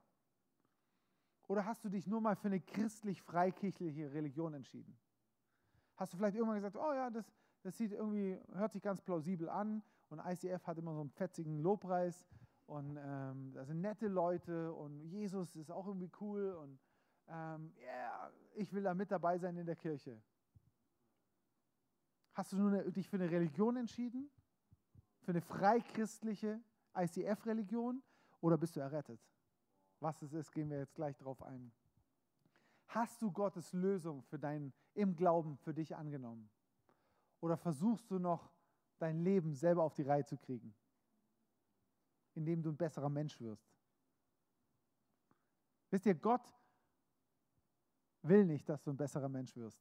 Oder 1.48 1.64
hast 1.64 1.84
du 1.84 1.88
dich 1.88 2.06
nur 2.06 2.20
mal 2.20 2.34
für 2.34 2.48
eine 2.48 2.60
christlich-freikirchliche 2.60 4.12
Religion 4.12 4.54
entschieden? 4.54 4.98
Hast 5.96 6.12
du 6.12 6.16
vielleicht 6.16 6.36
irgendwann 6.36 6.56
gesagt, 6.56 6.76
oh 6.76 6.92
ja, 6.92 7.08
das, 7.10 7.30
das 7.62 7.76
sieht 7.76 7.92
irgendwie, 7.92 8.40
hört 8.54 8.72
sich 8.72 8.82
ganz 8.82 9.00
plausibel 9.00 9.48
an 9.48 9.82
und 10.18 10.26
ICF 10.26 10.66
hat 10.66 10.78
immer 10.78 10.94
so 10.94 11.00
einen 11.00 11.10
fetzigen 11.10 11.58
Lobpreis 11.58 12.26
und 12.66 12.96
ähm, 12.96 13.52
da 13.52 13.64
sind 13.64 13.80
nette 13.80 14.08
Leute 14.08 14.72
und 14.72 15.04
Jesus 15.04 15.54
ist 15.56 15.70
auch 15.70 15.86
irgendwie 15.86 16.10
cool 16.20 16.52
und 16.54 16.78
ähm, 17.28 17.72
yeah, 17.78 18.32
ich 18.54 18.72
will 18.72 18.82
da 18.82 18.94
mit 18.94 19.10
dabei 19.10 19.38
sein 19.38 19.56
in 19.56 19.66
der 19.66 19.76
Kirche. 19.76 20.20
Hast 22.34 22.52
du 22.52 22.56
nur 22.56 22.90
dich 22.90 23.08
für 23.08 23.16
eine 23.16 23.30
Religion 23.30 23.76
entschieden? 23.76 24.30
Für 25.22 25.32
eine 25.32 25.40
freichristliche 25.40 26.60
ICF-Religion? 26.94 28.02
Oder 28.40 28.58
bist 28.58 28.76
du 28.76 28.80
errettet? 28.80 29.20
Was 30.00 30.20
es 30.22 30.32
ist, 30.32 30.52
gehen 30.52 30.70
wir 30.70 30.78
jetzt 30.78 30.94
gleich 30.94 31.16
drauf 31.16 31.42
ein. 31.42 31.72
Hast 32.88 33.22
du 33.22 33.32
Gottes 33.32 33.72
Lösung 33.72 34.22
für 34.22 34.38
dein, 34.38 34.72
im 34.94 35.16
Glauben 35.16 35.56
für 35.56 35.74
dich 35.74 35.96
angenommen? 35.96 36.50
Oder 37.40 37.56
versuchst 37.56 38.10
du 38.10 38.18
noch 38.18 38.52
dein 38.98 39.20
Leben 39.20 39.54
selber 39.54 39.82
auf 39.82 39.94
die 39.94 40.02
Reihe 40.02 40.24
zu 40.24 40.36
kriegen, 40.36 40.74
indem 42.34 42.62
du 42.62 42.70
ein 42.70 42.76
besserer 42.76 43.08
Mensch 43.08 43.40
wirst? 43.40 43.68
Wisst 45.90 46.06
ihr, 46.06 46.14
Gott 46.14 46.54
will 48.22 48.44
nicht, 48.44 48.68
dass 48.68 48.82
du 48.82 48.90
ein 48.90 48.96
besserer 48.96 49.28
Mensch 49.28 49.54
wirst. 49.56 49.80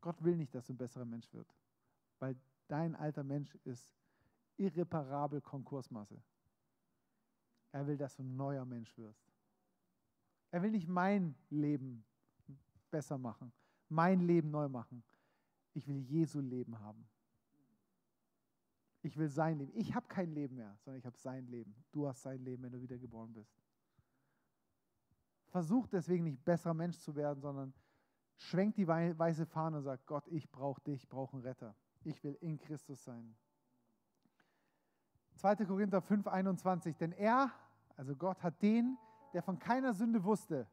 Gott 0.00 0.22
will 0.22 0.36
nicht, 0.36 0.54
dass 0.54 0.66
du 0.66 0.72
ein 0.72 0.76
besserer 0.76 1.04
Mensch 1.04 1.32
wirst, 1.32 1.52
weil 2.20 2.36
dein 2.68 2.94
alter 2.94 3.24
Mensch 3.24 3.54
ist 3.64 3.96
irreparabel 4.56 5.40
Konkursmasse. 5.40 6.22
Er 7.72 7.86
will, 7.86 7.96
dass 7.96 8.14
du 8.16 8.22
ein 8.22 8.36
neuer 8.36 8.64
Mensch 8.64 8.96
wirst. 8.96 9.26
Er 10.50 10.62
will 10.62 10.70
nicht 10.70 10.86
mein 10.86 11.34
Leben 11.50 12.04
besser 12.90 13.18
machen, 13.18 13.52
mein 13.88 14.20
Leben 14.20 14.50
neu 14.50 14.68
machen. 14.68 15.02
Ich 15.76 15.86
will 15.86 15.98
Jesu 15.98 16.40
Leben 16.40 16.80
haben. 16.80 17.06
Ich 19.02 19.14
will 19.18 19.28
sein 19.28 19.58
Leben. 19.58 19.72
Ich 19.74 19.94
habe 19.94 20.08
kein 20.08 20.30
Leben 20.30 20.56
mehr, 20.56 20.74
sondern 20.80 20.98
ich 20.98 21.04
habe 21.04 21.18
sein 21.18 21.46
Leben. 21.48 21.76
Du 21.92 22.08
hast 22.08 22.22
sein 22.22 22.42
Leben, 22.42 22.62
wenn 22.62 22.72
du 22.72 22.80
wiedergeboren 22.80 23.34
bist. 23.34 23.60
Versuch 25.48 25.86
deswegen 25.86 26.24
nicht 26.24 26.42
besserer 26.42 26.72
Mensch 26.72 26.98
zu 26.98 27.14
werden, 27.14 27.42
sondern 27.42 27.74
schwenkt 28.36 28.78
die 28.78 28.88
weiße 28.88 29.44
Fahne 29.44 29.76
und 29.76 29.82
sagt, 29.82 30.06
Gott, 30.06 30.26
ich 30.28 30.50
brauche 30.50 30.80
dich, 30.80 31.02
ich 31.02 31.08
brauche 31.10 31.36
einen 31.36 31.42
Retter. 31.42 31.76
Ich 32.04 32.24
will 32.24 32.38
in 32.40 32.58
Christus 32.58 33.04
sein. 33.04 33.36
2. 35.34 35.56
Korinther 35.66 36.00
5, 36.00 36.26
21. 36.26 36.96
Denn 36.96 37.12
er, 37.12 37.52
also 37.96 38.16
Gott, 38.16 38.42
hat 38.42 38.62
den, 38.62 38.96
der 39.34 39.42
von 39.42 39.58
keiner 39.58 39.92
Sünde 39.92 40.24
wusste, 40.24 40.66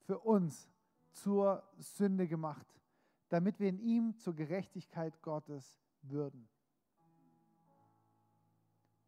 für 0.00 0.18
uns 0.18 0.70
zur 1.12 1.62
Sünde 1.76 2.26
gemacht, 2.26 2.66
damit 3.28 3.58
wir 3.58 3.68
in 3.68 3.78
ihm 3.78 4.16
zur 4.18 4.34
Gerechtigkeit 4.34 5.20
Gottes 5.22 5.80
würden. 6.02 6.48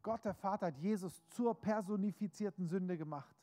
Gott 0.02 0.24
der 0.24 0.34
Vater 0.34 0.66
hat 0.66 0.78
Jesus 0.78 1.22
zur 1.28 1.54
personifizierten 1.54 2.66
Sünde 2.66 2.96
gemacht, 2.96 3.36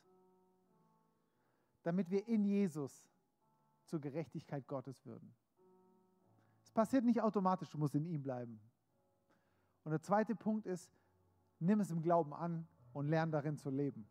damit 1.82 2.10
wir 2.10 2.26
in 2.26 2.44
Jesus 2.44 3.06
zur 3.84 4.00
Gerechtigkeit 4.00 4.66
Gottes 4.66 5.04
würden. 5.06 5.32
Es 6.64 6.72
passiert 6.72 7.04
nicht 7.04 7.20
automatisch, 7.20 7.70
du 7.70 7.78
musst 7.78 7.94
in 7.94 8.04
ihm 8.06 8.22
bleiben. 8.22 8.60
Und 9.84 9.92
der 9.92 10.02
zweite 10.02 10.34
Punkt 10.34 10.66
ist, 10.66 10.90
nimm 11.60 11.80
es 11.80 11.90
im 11.90 12.02
Glauben 12.02 12.34
an 12.34 12.66
und 12.92 13.06
lern 13.06 13.30
darin 13.30 13.56
zu 13.56 13.70
leben. 13.70 14.08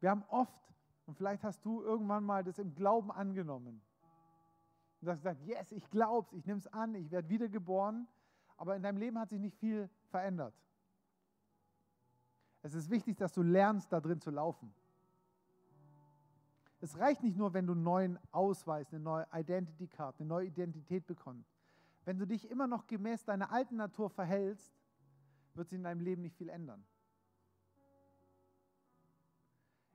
Wir 0.00 0.10
haben 0.10 0.24
oft, 0.28 0.74
und 1.10 1.16
vielleicht 1.16 1.42
hast 1.42 1.64
du 1.64 1.82
irgendwann 1.82 2.22
mal 2.22 2.44
das 2.44 2.60
im 2.60 2.72
Glauben 2.72 3.10
angenommen. 3.10 3.82
Und 5.00 5.08
hast 5.08 5.18
gesagt, 5.18 5.42
yes, 5.42 5.72
ich 5.72 5.90
glaube 5.90 6.28
es, 6.28 6.32
ich 6.34 6.46
nehme 6.46 6.58
es 6.58 6.68
an, 6.68 6.94
ich 6.94 7.10
werde 7.10 7.28
wiedergeboren, 7.28 8.06
aber 8.56 8.76
in 8.76 8.82
deinem 8.84 8.98
Leben 8.98 9.18
hat 9.18 9.28
sich 9.28 9.40
nicht 9.40 9.56
viel 9.56 9.90
verändert. 10.10 10.54
Es 12.62 12.74
ist 12.74 12.90
wichtig, 12.90 13.16
dass 13.16 13.32
du 13.32 13.42
lernst, 13.42 13.92
da 13.92 14.00
drin 14.00 14.20
zu 14.20 14.30
laufen. 14.30 14.72
Es 16.80 16.96
reicht 16.96 17.24
nicht 17.24 17.36
nur, 17.36 17.54
wenn 17.54 17.66
du 17.66 17.72
einen 17.72 17.82
neuen 17.82 18.16
Ausweis, 18.30 18.92
eine 18.92 19.02
neue 19.02 19.26
Identity 19.32 19.88
Card, 19.88 20.14
eine 20.20 20.28
neue 20.28 20.46
Identität 20.46 21.08
bekommst. 21.08 21.58
Wenn 22.04 22.20
du 22.20 22.24
dich 22.24 22.48
immer 22.48 22.68
noch 22.68 22.86
gemäß 22.86 23.24
deiner 23.24 23.50
alten 23.50 23.74
Natur 23.74 24.10
verhältst, 24.10 24.72
wird 25.54 25.70
sich 25.70 25.76
in 25.76 25.82
deinem 25.82 26.02
Leben 26.02 26.22
nicht 26.22 26.36
viel 26.36 26.50
ändern. 26.50 26.84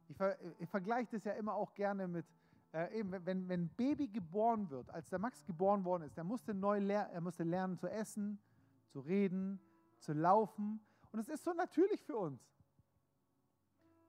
Ich, 0.08 0.18
ver, 0.18 0.38
ich 0.60 0.70
vergleiche 0.70 1.12
das 1.12 1.24
ja 1.24 1.34
immer 1.34 1.56
auch 1.56 1.74
gerne 1.74 2.08
mit, 2.08 2.26
äh, 2.74 3.00
eben, 3.00 3.12
wenn, 3.12 3.48
wenn 3.48 3.64
ein 3.64 3.70
Baby 3.70 4.08
geboren 4.08 4.70
wird, 4.70 4.90
als 4.92 5.10
der 5.10 5.20
Max 5.20 5.44
geboren 5.46 5.84
worden 5.84 6.04
ist, 6.04 6.18
der 6.18 6.24
musste 6.24 6.54
neu 6.54 6.80
ler 6.80 7.10
er 7.12 7.22
musste 7.22 7.44
lernen 7.44 7.78
zu 7.78 7.88
essen, 7.88 8.40
zu 8.88 9.00
reden, 9.00 9.60
zu 10.00 10.14
laufen. 10.14 10.80
Und 11.12 11.20
es 11.20 11.30
ist 11.30 11.44
so 11.44 11.54
natürlich 11.54 12.04
für 12.04 12.18
uns. 12.18 12.42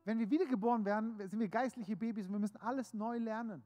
Wenn 0.04 0.18
wir 0.18 0.30
wiedergeboren 0.30 0.85
werden, 0.85 1.16
sind 1.28 1.40
wir 1.40 1.48
geistliche 1.48 1.96
Babys 1.96 2.26
und 2.26 2.32
wir 2.32 2.38
müssen 2.38 2.59
alles 2.59 2.94
neu 2.94 3.18
lernen. 3.18 3.62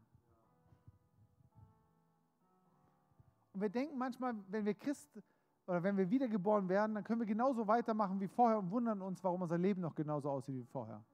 Und 3.53 3.61
wir 3.61 3.69
denken 3.69 3.99
manchmal, 3.99 4.35
wenn 4.49 4.65
wir 4.65 4.75
Christ 4.75 5.21
oder 5.67 5.83
wenn 5.83 5.97
wir 5.97 6.09
wiedergeboren 6.11 6.69
werden, 6.69 6.95
dann 6.95 7.05
können 7.05 7.21
wir 7.21 7.27
genauso 7.27 7.67
weitermachen 7.67 8.21
wie 8.21 8.29
vorher 8.29 8.59
und 8.59 8.71
wundern 8.71 9.03
uns, 9.03 9.23
warum 9.23 9.43
unser 9.43 9.59
Leben 9.59 9.81
noch 9.81 9.95
genauso 9.95 10.31
aussieht 10.31 10.55
wie 10.55 10.65
vorher. 10.65 11.05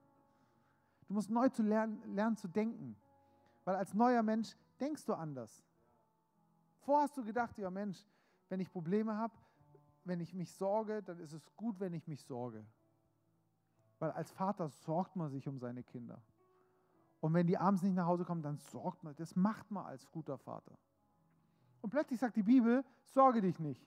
Du 1.06 1.14
musst 1.14 1.30
neu 1.30 1.48
zu 1.48 1.62
lernen, 1.62 2.02
lernen 2.14 2.36
zu 2.36 2.48
denken. 2.48 2.96
Weil 3.64 3.76
als 3.76 3.94
neuer 3.94 4.22
Mensch 4.22 4.56
denkst 4.80 5.04
du 5.04 5.14
anders. 5.14 5.62
Vorher 6.80 7.04
hast 7.04 7.16
du 7.16 7.24
gedacht, 7.24 7.58
ja 7.58 7.70
Mensch, 7.70 8.06
wenn 8.48 8.60
ich 8.60 8.70
Probleme 8.70 9.16
habe, 9.16 9.34
wenn 10.04 10.20
ich 10.20 10.34
mich 10.34 10.52
sorge, 10.52 11.02
dann 11.02 11.18
ist 11.18 11.32
es 11.32 11.44
gut, 11.56 11.80
wenn 11.80 11.92
ich 11.92 12.06
mich 12.06 12.22
sorge. 12.24 12.64
Weil 13.98 14.12
als 14.12 14.30
Vater 14.30 14.68
sorgt 14.68 15.16
man 15.16 15.30
sich 15.30 15.48
um 15.48 15.58
seine 15.58 15.82
Kinder. 15.82 16.20
Und 17.20 17.34
wenn 17.34 17.46
die 17.46 17.58
abends 17.58 17.82
nicht 17.82 17.94
nach 17.94 18.06
Hause 18.06 18.24
kommen, 18.24 18.42
dann 18.42 18.58
sorgt 18.58 19.02
man. 19.02 19.16
Das 19.16 19.34
macht 19.34 19.70
man 19.70 19.86
als 19.86 20.08
guter 20.10 20.38
Vater. 20.38 20.76
Und 21.80 21.90
plötzlich 21.90 22.20
sagt 22.20 22.36
die 22.36 22.42
Bibel, 22.42 22.84
sorge 23.02 23.40
dich 23.40 23.58
nicht. 23.58 23.84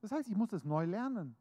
Das 0.00 0.12
heißt, 0.12 0.28
ich 0.28 0.36
muss 0.36 0.50
das 0.50 0.64
neu 0.64 0.84
lernen. 0.84 1.36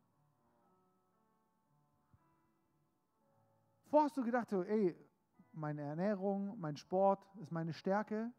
Vorher 3.93 4.05
hast 4.05 4.17
du 4.17 4.23
gedacht, 4.23 4.49
so, 4.49 4.63
ey, 4.63 4.97
meine 5.51 5.81
Ernährung, 5.81 6.59
mein 6.59 6.75
Sport 6.77 7.29
ist 7.39 7.51
meine 7.51 7.73
Stärke. 7.73 8.33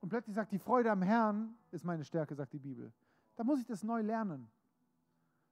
Und 0.00 0.10
plötzlich 0.10 0.36
sagt 0.36 0.52
die 0.52 0.58
Freude 0.58 0.90
am 0.90 1.00
Herrn 1.00 1.56
ist 1.70 1.86
meine 1.86 2.04
Stärke, 2.04 2.34
sagt 2.34 2.52
die 2.52 2.58
Bibel. 2.58 2.92
Da 3.34 3.44
muss 3.44 3.60
ich 3.60 3.64
das 3.64 3.82
neu 3.82 4.02
lernen. 4.02 4.50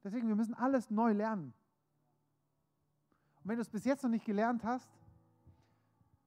Deswegen, 0.04 0.28
wir 0.28 0.36
müssen 0.36 0.52
alles 0.52 0.90
neu 0.90 1.12
lernen. 1.14 1.54
Und 3.42 3.48
wenn 3.48 3.56
du 3.56 3.62
es 3.62 3.70
bis 3.70 3.86
jetzt 3.86 4.02
noch 4.02 4.10
nicht 4.10 4.26
gelernt 4.26 4.62
hast, 4.64 4.90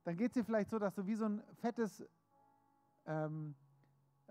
dann 0.03 0.17
geht 0.17 0.31
es 0.31 0.33
dir 0.33 0.43
vielleicht 0.43 0.71
so, 0.71 0.79
dass 0.79 0.95
du 0.95 1.05
wie 1.05 1.13
so 1.13 1.25
ein 1.25 1.43
fettes, 1.61 2.03
ähm, 3.05 3.53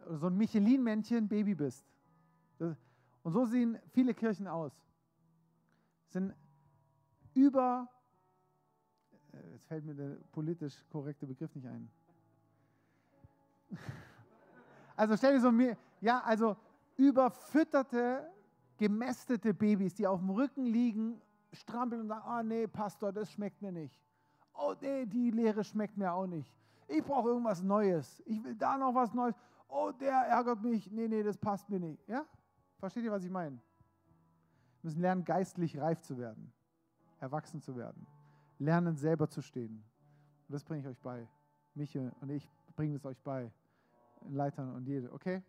so 0.05 0.27
ein 0.27 0.37
Michelin-Männchen 0.37 1.29
Baby 1.29 1.55
bist. 1.55 1.87
Und 2.59 2.77
so 3.33 3.45
sehen 3.45 3.79
viele 3.93 4.15
Kirchen 4.15 4.49
aus. 4.49 4.73
Sind 6.09 6.35
über, 7.35 7.89
äh, 9.33 9.53
jetzt 9.53 9.67
fällt 9.67 9.85
mir 9.85 9.95
der 9.95 10.17
politisch 10.33 10.75
korrekte 10.91 11.27
Begriff 11.27 11.55
nicht 11.55 11.67
ein. 11.67 11.91
Also 14.97 15.17
stell 15.17 15.35
dir 15.35 15.41
so 15.41 15.51
mir, 15.51 15.77
ja, 16.01 16.21
also 16.21 16.57
überfütterte, 16.97 18.31
gemästete 18.77 19.53
Babys, 19.53 19.93
die 19.95 20.07
auf 20.07 20.21
dem 20.21 20.31
Rücken 20.31 20.67
liegen 20.67 21.21
strampeln 21.53 22.03
und 22.03 22.09
sagen, 22.09 22.23
ah 22.25 22.43
nee, 22.43 22.67
Pastor, 22.67 23.13
das 23.13 23.31
schmeckt 23.33 23.61
mir 23.63 23.73
nicht. 23.73 23.99
Oh 24.55 24.75
nee, 24.81 25.07
die 25.07 25.31
Lehre 25.31 25.65
schmeckt 25.65 25.97
mir 25.97 26.13
auch 26.13 26.27
nicht. 26.27 26.53
Ich 26.87 27.03
brauche 27.03 27.29
irgendwas 27.29 27.63
Neues. 27.63 28.23
Ich 28.27 28.43
will 28.45 28.55
da 28.55 28.77
noch 28.77 28.95
was 28.95 29.13
Neues. 29.15 29.35
Oh, 29.69 29.91
der 29.91 30.13
ärgert 30.13 30.63
mich. 30.63 30.91
Nee, 30.91 31.09
nee, 31.09 31.23
das 31.23 31.37
passt 31.37 31.69
mir 31.69 31.81
nicht. 31.81 32.07
Ja? 32.07 32.25
Versteht 32.79 33.05
ihr, 33.05 33.11
was 33.11 33.25
ich 33.25 33.31
meine? 33.31 33.57
Wir 33.57 34.91
müssen 34.91 35.01
lernen, 35.01 35.25
geistlich 35.25 35.81
reif 35.81 36.01
zu 36.03 36.19
werden, 36.19 36.53
erwachsen 37.25 37.61
zu 37.61 37.77
werden, 37.77 38.07
lernen, 38.59 38.97
selber 38.97 39.29
zu 39.29 39.43
stehen. 39.43 39.83
Und 40.49 40.53
das 40.53 40.65
bringe 40.65 40.81
ich 40.81 40.87
euch 40.87 41.01
bei. 41.01 41.27
Miche 41.75 42.13
und 42.21 42.31
ich 42.31 42.49
bringen 42.77 42.95
es 42.95 43.05
euch 43.05 43.21
bei. 43.23 43.51
Leitern 44.29 44.75
und 44.75 44.87
jede, 44.87 45.13
okay? 45.13 45.43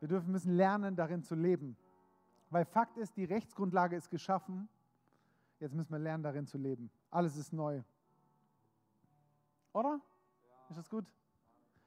Wir 0.00 0.08
dürfen 0.08 0.30
müssen 0.30 0.54
lernen, 0.56 0.94
darin 0.94 1.22
zu 1.22 1.34
leben. 1.34 1.76
Weil 2.50 2.64
Fakt 2.64 2.96
ist, 2.98 3.16
die 3.16 3.24
Rechtsgrundlage 3.24 3.96
ist 3.96 4.10
geschaffen 4.10 4.68
Jetzt 5.62 5.76
müssen 5.76 5.92
wir 5.92 6.00
lernen, 6.00 6.24
darin 6.24 6.44
zu 6.44 6.58
leben. 6.58 6.90
Alles 7.08 7.36
ist 7.36 7.52
neu. 7.52 7.80
Oder? 9.72 10.00
Ist 10.68 10.76
das 10.76 10.90
gut? 10.90 11.06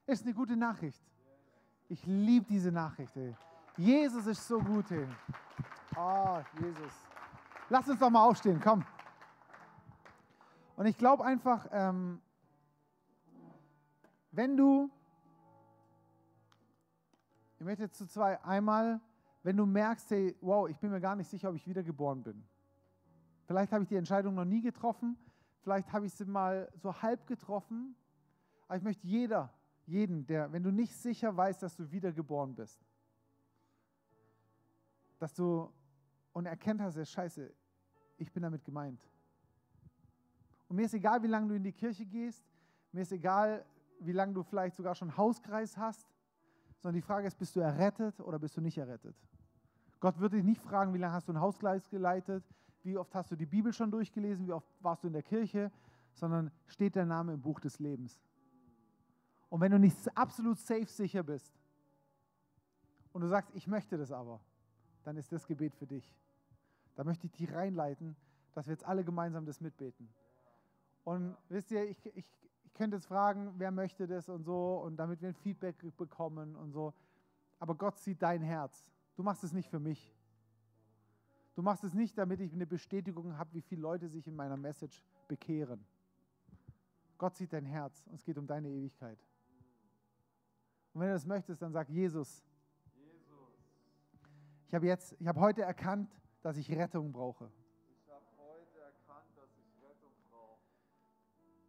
Ist 0.05 0.23
eine 0.23 0.33
gute 0.33 0.55
Nachricht. 0.55 1.03
Ich 1.89 2.05
liebe 2.05 2.45
diese 2.45 2.71
Nachricht. 2.71 3.13
Ey. 3.17 3.35
Jesus 3.75 4.27
ist 4.27 4.47
so 4.47 4.59
gut. 4.59 4.89
Ey. 4.91 5.05
Oh, 5.97 6.39
Jesus. 6.61 6.93
Lass 7.67 7.89
uns 7.89 7.99
doch 7.99 8.09
mal 8.09 8.23
aufstehen, 8.23 8.61
komm. 8.63 8.85
Und 10.75 10.85
ich 10.87 10.97
glaube 10.97 11.23
einfach, 11.23 11.67
ähm, 11.71 12.21
wenn 14.31 14.57
du, 14.57 14.89
ich 17.57 17.65
möchte 17.65 17.83
jetzt 17.83 17.97
zu 17.97 18.05
zwei, 18.07 18.41
einmal, 18.43 18.99
wenn 19.43 19.55
du 19.55 19.65
merkst, 19.65 20.11
hey, 20.11 20.35
wow, 20.41 20.67
ich 20.67 20.77
bin 20.77 20.91
mir 20.91 20.99
gar 20.99 21.15
nicht 21.15 21.29
sicher, 21.29 21.49
ob 21.49 21.55
ich 21.55 21.67
wiedergeboren 21.67 22.23
bin. 22.23 22.43
Vielleicht 23.45 23.71
habe 23.71 23.83
ich 23.83 23.89
die 23.89 23.95
Entscheidung 23.95 24.35
noch 24.35 24.45
nie 24.45 24.61
getroffen. 24.61 25.17
Vielleicht 25.61 25.93
habe 25.93 26.05
ich 26.05 26.13
sie 26.13 26.25
mal 26.25 26.69
so 26.75 27.01
halb 27.01 27.25
getroffen. 27.27 27.95
Aber 28.67 28.77
ich 28.77 28.83
möchte 28.83 29.05
jeder, 29.07 29.53
jeden, 29.85 30.25
der, 30.25 30.51
wenn 30.51 30.63
du 30.63 30.71
nicht 30.71 30.95
sicher 30.95 31.35
weißt, 31.35 31.61
dass 31.63 31.75
du 31.75 31.89
wiedergeboren 31.91 32.55
bist, 32.55 32.83
dass 35.19 35.33
du 35.33 35.71
und 36.33 36.47
erkennt 36.47 36.81
hast, 36.81 36.97
ja, 36.97 37.05
scheiße, 37.05 37.53
ich 38.17 38.31
bin 38.33 38.43
damit 38.43 38.65
gemeint. 38.65 38.99
Und 40.67 40.77
mir 40.77 40.85
ist 40.85 40.93
egal, 40.93 41.21
wie 41.23 41.27
lange 41.27 41.47
du 41.47 41.55
in 41.55 41.63
die 41.63 41.71
Kirche 41.71 42.05
gehst, 42.05 42.43
mir 42.91 43.01
ist 43.01 43.11
egal, 43.11 43.65
wie 43.99 44.11
lange 44.11 44.33
du 44.33 44.43
vielleicht 44.43 44.75
sogar 44.75 44.95
schon 44.95 45.15
Hauskreis 45.15 45.77
hast, 45.77 46.07
sondern 46.79 46.95
die 46.95 47.05
Frage 47.05 47.27
ist, 47.27 47.37
bist 47.37 47.55
du 47.55 47.59
errettet 47.59 48.19
oder 48.19 48.39
bist 48.39 48.57
du 48.57 48.61
nicht 48.61 48.77
errettet? 48.77 49.15
Gott 49.99 50.19
wird 50.19 50.33
dich 50.33 50.43
nicht 50.43 50.61
fragen, 50.61 50.93
wie 50.93 50.97
lange 50.97 51.13
hast 51.13 51.27
du 51.27 51.33
ein 51.33 51.39
Hauskreis 51.39 51.89
geleitet, 51.89 52.43
wie 52.83 52.97
oft 52.97 53.13
hast 53.15 53.31
du 53.31 53.35
die 53.35 53.45
Bibel 53.45 53.73
schon 53.73 53.89
durchgelesen, 53.89 54.45
wie 54.45 54.51
oft 54.51 54.67
warst 54.81 55.03
du 55.03 55.07
in 55.07 55.13
der 55.13 55.23
Kirche, 55.23 55.71
sondern 56.13 56.51
steht 56.67 56.95
dein 56.95 57.07
Name 57.07 57.33
im 57.33 57.41
Buch 57.41 57.59
des 57.59 57.79
Lebens. 57.79 58.21
Und 59.49 59.61
wenn 59.61 59.71
du 59.71 59.79
nicht 59.79 59.97
absolut 60.17 60.59
safe 60.59 60.85
sicher 60.85 61.23
bist 61.23 61.53
und 63.13 63.21
du 63.21 63.27
sagst, 63.27 63.51
ich 63.55 63.67
möchte 63.67 63.97
das 63.97 64.11
aber, 64.11 64.39
dann 65.03 65.17
ist 65.17 65.31
das 65.31 65.47
Gebet 65.47 65.75
für 65.75 65.87
dich. 65.87 66.15
Da 66.95 67.03
möchte 67.03 67.27
ich 67.27 67.33
dich 67.33 67.51
reinleiten, 67.53 68.15
dass 68.53 68.67
wir 68.67 68.73
jetzt 68.73 68.85
alle 68.85 69.03
gemeinsam 69.03 69.45
das 69.45 69.59
mitbeten. 69.61 70.09
Und 71.05 71.37
wisst 71.49 71.71
ihr, 71.71 71.87
ich, 71.87 72.05
ich, 72.07 72.25
ich 72.63 72.73
könnte 72.73 72.97
jetzt 72.97 73.05
fragen, 73.05 73.53
wer 73.57 73.71
möchte 73.71 74.07
das 74.07 74.27
und 74.27 74.43
so, 74.43 74.81
und 74.81 74.97
damit 74.97 75.21
wir 75.21 75.29
ein 75.29 75.35
Feedback 75.35 75.77
bekommen 75.95 76.55
und 76.55 76.71
so. 76.71 76.93
Aber 77.59 77.75
Gott 77.75 77.97
sieht 77.99 78.21
dein 78.21 78.41
Herz. 78.41 78.91
Du 79.15 79.23
machst 79.23 79.43
es 79.43 79.53
nicht 79.53 79.69
für 79.69 79.79
mich. 79.79 80.13
Du 81.53 81.61
machst 81.61 81.83
es 81.85 81.93
nicht, 81.93 82.17
damit 82.17 82.41
ich 82.41 82.51
eine 82.51 82.65
Bestätigung 82.65 83.37
habe, 83.37 83.53
wie 83.53 83.61
viele 83.61 83.81
Leute 83.81 84.09
sich 84.09 84.27
in 84.27 84.35
meiner 84.35 84.57
Message 84.57 85.01
bekehren. 85.27 85.85
Gott 87.17 87.35
sieht 87.35 87.53
dein 87.53 87.65
Herz 87.65 88.05
und 88.07 88.15
es 88.15 88.25
geht 88.25 88.37
um 88.37 88.45
deine 88.45 88.67
Ewigkeit. 88.67 89.17
Und 90.93 91.01
wenn 91.01 91.07
du 91.07 91.13
das 91.13 91.25
möchtest, 91.25 91.61
dann 91.61 91.71
sag 91.71 91.87
Jesus. 91.87 92.43
Ich 94.67 94.73
habe 94.73 94.87
jetzt, 94.87 95.15
ich 95.19 95.27
habe 95.27 95.39
heute 95.39 95.61
erkannt, 95.61 96.11
dass 96.41 96.57
ich 96.57 96.69
Rettung 96.71 97.11
brauche. 97.11 97.51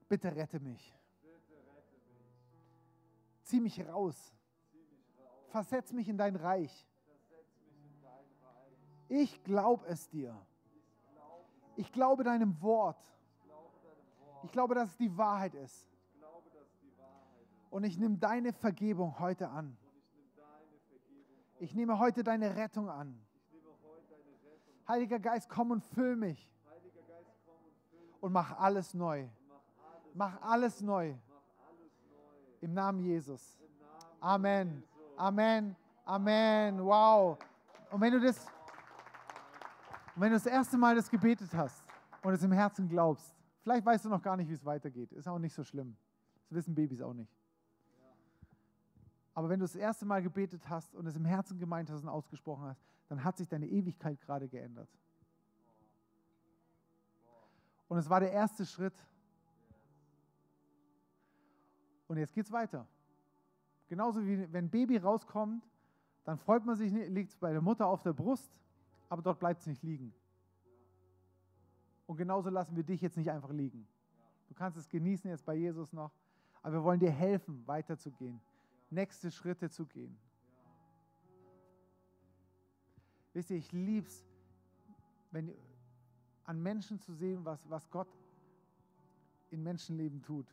Bitte 0.09 0.35
rette 0.35 0.61
mich. 0.61 0.95
Zieh 3.43 3.61
mich 3.61 3.81
raus. 3.87 4.33
Versetz 5.49 5.93
mich 5.93 6.09
in 6.09 6.19
dein 6.19 6.37
Reich. 6.37 6.87
Ich 9.09 9.43
glaube 9.45 9.87
es 9.87 10.09
dir. 10.09 10.37
Ich 11.77 11.93
glaube, 11.93 12.25
deinem 12.25 12.61
Wort. 12.63 13.01
ich 14.43 14.53
glaube 14.53 14.75
dass 14.75 14.91
es 14.91 14.97
die 14.97 15.17
Wahrheit 15.17 15.55
ist. 15.55 15.89
Und 17.71 17.85
ich 17.85 17.99
nehme 17.99 18.17
deine 18.17 18.53
Vergebung 18.53 19.19
heute 19.19 19.49
an. 19.49 19.77
Ich 21.59 21.75
nehme 21.75 21.99
heute 21.99 22.23
deine 22.23 22.57
Rettung 22.57 22.89
an. 22.89 23.21
Heiliger 24.89 25.19
Geist, 25.19 25.49
komm 25.49 25.73
und 25.73 25.83
füll 25.83 26.17
mich 26.17 26.51
und 28.21 28.33
mach 28.33 28.59
alles 28.59 28.95
neu. 28.95 29.29
Mach 30.17 30.41
alles, 30.43 30.81
neu. 30.81 31.15
Im 32.61 32.73
Namen 32.73 33.01
Jesus. 33.01 33.59
Amen. 34.21 34.83
Amen. 35.17 35.77
Amen. 36.05 36.85
Wow. 36.85 37.39
Und 37.91 38.01
wenn 38.01 38.13
du 38.13 38.21
das, 38.21 38.47
wenn 40.15 40.31
du 40.31 40.37
das 40.37 40.47
erste 40.47 40.79
Mal 40.79 40.95
das 40.95 41.11
gebetet 41.11 41.53
hast 41.55 41.85
und 42.23 42.33
es 42.33 42.43
im 42.43 42.53
Herzen 42.53 42.89
glaubst, 42.89 43.37
vielleicht 43.63 43.85
weißt 43.85 44.07
du 44.07 44.09
noch 44.09 44.23
gar 44.23 44.37
nicht, 44.37 44.49
wie 44.49 44.55
es 44.55 44.65
weitergeht. 44.65 45.13
Ist 45.13 45.29
auch 45.29 45.39
nicht 45.39 45.55
so 45.55 45.63
schlimm. 45.63 45.97
Das 46.49 46.57
wissen 46.57 46.75
Babys 46.75 47.03
auch 47.03 47.15
nicht. 47.15 47.33
Aber 49.35 49.51
wenn 49.51 49.61
du 49.61 49.65
das 49.65 49.77
erste 49.77 50.07
Mal 50.07 50.23
gebetet 50.23 50.67
hast 50.69 50.95
und 50.95 51.07
es 51.07 51.15
im 51.15 51.27
Herzen 51.27 51.59
gemeint 51.59 51.91
hast 51.91 52.03
und 52.03 52.09
ausgesprochen 52.09 52.65
hast, 52.65 52.83
dann 53.09 53.23
hat 53.23 53.37
sich 53.37 53.47
deine 53.49 53.67
Ewigkeit 53.67 54.19
gerade 54.23 54.49
geändert. 54.49 54.89
Und 57.89 57.99
es 57.99 58.09
war 58.09 58.21
der 58.21 58.33
erste 58.33 58.65
Schritt. 58.65 58.95
Und 62.09 62.19
jetzt 62.19 62.33
geht 62.35 62.47
es 62.47 62.53
weiter. 62.53 62.87
Genauso 63.89 64.25
wie 64.25 64.53
wenn 64.53 64.67
ein 64.67 64.71
Baby 64.71 64.97
rauskommt, 64.97 65.65
dann 66.25 66.39
freut 66.39 66.65
man 66.65 66.77
sich, 66.77 66.93
liegt 66.93 67.31
es 67.31 67.37
bei 67.37 67.53
der 67.53 67.61
Mutter 67.61 67.87
auf 67.87 68.03
der 68.03 68.13
Brust, 68.13 68.51
aber 69.09 69.23
dort 69.23 69.39
bleibt 69.39 69.61
es 69.61 69.67
nicht 69.67 69.83
liegen. 69.83 70.13
Und 72.07 72.17
genauso 72.17 72.51
lassen 72.51 72.75
wir 72.77 72.83
dich 72.83 73.01
jetzt 73.01 73.17
nicht 73.17 73.31
einfach 73.31 73.51
liegen. 73.51 73.87
Du 74.49 74.55
kannst 74.55 74.79
es 74.79 74.89
genießen 74.89 75.31
jetzt 75.31 75.45
bei 75.45 75.55
Jesus 75.55 75.93
noch, 75.93 76.13
aber 76.63 76.75
wir 76.75 76.85
wollen 76.85 77.01
dir 77.01 77.11
helfen, 77.11 77.67
weiterzugehen, 77.67 78.41
nächste 78.91 79.31
Schritte 79.31 79.71
zu 79.71 79.87
gehen. 79.87 80.17
Wisst 83.33 83.51
ihr, 83.51 83.57
ich 83.59 83.71
liebe 83.73 84.07
es, 84.07 84.25
an 86.45 86.63
Menschen 86.63 86.99
zu 87.01 87.13
sehen, 87.13 87.45
was, 87.45 87.69
was 87.69 87.91
Gott 87.91 88.09
in 89.51 89.63
Menschenleben 89.63 90.23
tut. 90.23 90.47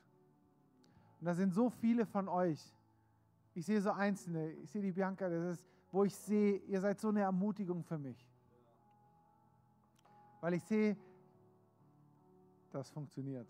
Und 1.23 1.27
da 1.27 1.35
sind 1.35 1.53
so 1.53 1.69
viele 1.69 2.05
von 2.05 2.27
euch. 2.27 2.75
Ich 3.53 3.65
sehe 3.65 3.79
so 3.79 3.91
Einzelne. 3.91 4.51
Ich 4.55 4.69
sehe 4.69 4.81
die 4.81 4.91
Bianca, 4.91 5.29
das 5.29 5.57
ist, 5.57 5.65
wo 5.89 6.03
ich 6.03 6.13
sehe, 6.13 6.57
ihr 6.67 6.81
seid 6.81 6.99
so 6.99 7.07
eine 7.07 7.21
Ermutigung 7.21 7.81
für 7.81 7.97
mich. 7.97 8.29
Weil 10.41 10.55
ich 10.55 10.63
sehe, 10.65 10.97
das 12.71 12.89
funktioniert. 12.89 13.47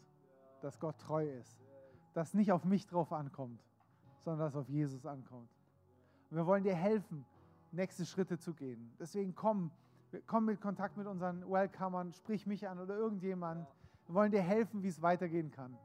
Dass 0.61 0.79
Gott 0.79 0.99
treu 0.99 1.27
ist. 1.27 1.59
Dass 2.13 2.35
nicht 2.35 2.51
auf 2.51 2.63
mich 2.63 2.85
drauf 2.85 3.11
ankommt, 3.11 3.65
sondern 4.19 4.45
dass 4.45 4.55
auf 4.55 4.69
Jesus 4.69 5.03
ankommt. 5.07 5.49
Und 6.29 6.37
wir 6.37 6.45
wollen 6.45 6.63
dir 6.63 6.75
helfen, 6.75 7.25
nächste 7.71 8.05
Schritte 8.05 8.37
zu 8.37 8.53
gehen. 8.53 8.93
Deswegen 8.99 9.33
komm, 9.33 9.71
komm 10.27 10.45
mit 10.45 10.61
Kontakt 10.61 10.95
mit 10.95 11.07
unseren 11.07 11.41
Welcomern, 11.49 12.13
sprich 12.13 12.45
mich 12.45 12.67
an 12.67 12.77
oder 12.77 12.95
irgendjemand. 12.95 13.67
Wir 14.05 14.13
wollen 14.13 14.31
dir 14.31 14.43
helfen, 14.43 14.83
wie 14.83 14.89
es 14.89 15.01
weitergehen 15.01 15.49
kann. 15.49 15.75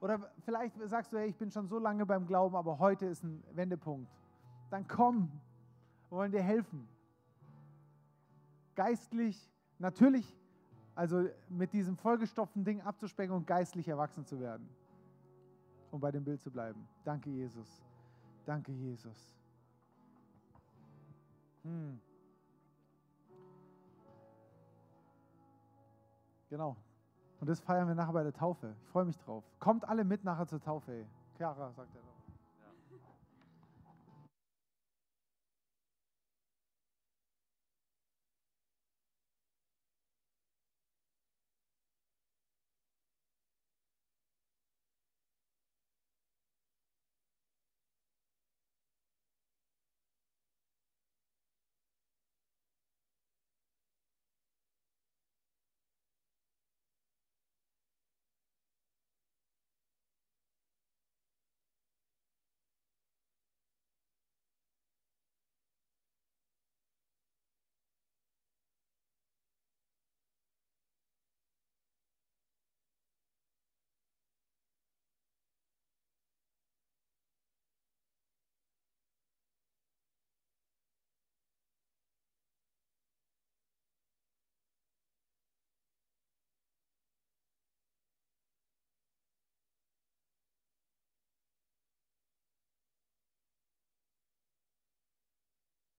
Oder 0.00 0.30
vielleicht 0.44 0.76
sagst 0.88 1.12
du, 1.12 1.18
hey, 1.18 1.28
ich 1.28 1.36
bin 1.36 1.50
schon 1.50 1.66
so 1.66 1.78
lange 1.78 2.06
beim 2.06 2.26
Glauben, 2.26 2.54
aber 2.54 2.78
heute 2.78 3.06
ist 3.06 3.24
ein 3.24 3.42
Wendepunkt. 3.52 4.10
Dann 4.70 4.86
komm, 4.86 5.30
wir 6.08 6.18
wollen 6.18 6.30
dir 6.30 6.42
helfen. 6.42 6.88
Geistlich, 8.74 9.50
natürlich, 9.78 10.36
also 10.94 11.28
mit 11.48 11.72
diesem 11.72 11.96
vollgestopften 11.96 12.64
Ding 12.64 12.80
abzuspecken 12.80 13.34
und 13.34 13.46
geistlich 13.46 13.88
erwachsen 13.88 14.24
zu 14.24 14.38
werden. 14.38 14.68
Um 15.90 16.00
bei 16.00 16.12
dem 16.12 16.22
Bild 16.22 16.42
zu 16.42 16.50
bleiben. 16.50 16.86
Danke, 17.04 17.30
Jesus. 17.30 17.82
Danke, 18.44 18.72
Jesus. 18.72 19.34
Hm. 21.64 22.00
Genau. 26.48 26.76
Und 27.40 27.48
das 27.48 27.60
feiern 27.60 27.86
wir 27.86 27.94
nachher 27.94 28.12
bei 28.12 28.22
der 28.22 28.32
Taufe. 28.32 28.74
Ich 28.82 28.88
freue 28.88 29.04
mich 29.04 29.18
drauf. 29.18 29.44
Kommt 29.60 29.88
alle 29.88 30.04
mit 30.04 30.24
nachher 30.24 30.46
zur 30.46 30.60
Taufe. 30.60 30.92
Ey. 30.92 31.06
Chiara 31.36 31.72
sagt 31.72 31.94
er 31.94 32.02
noch. 32.02 32.17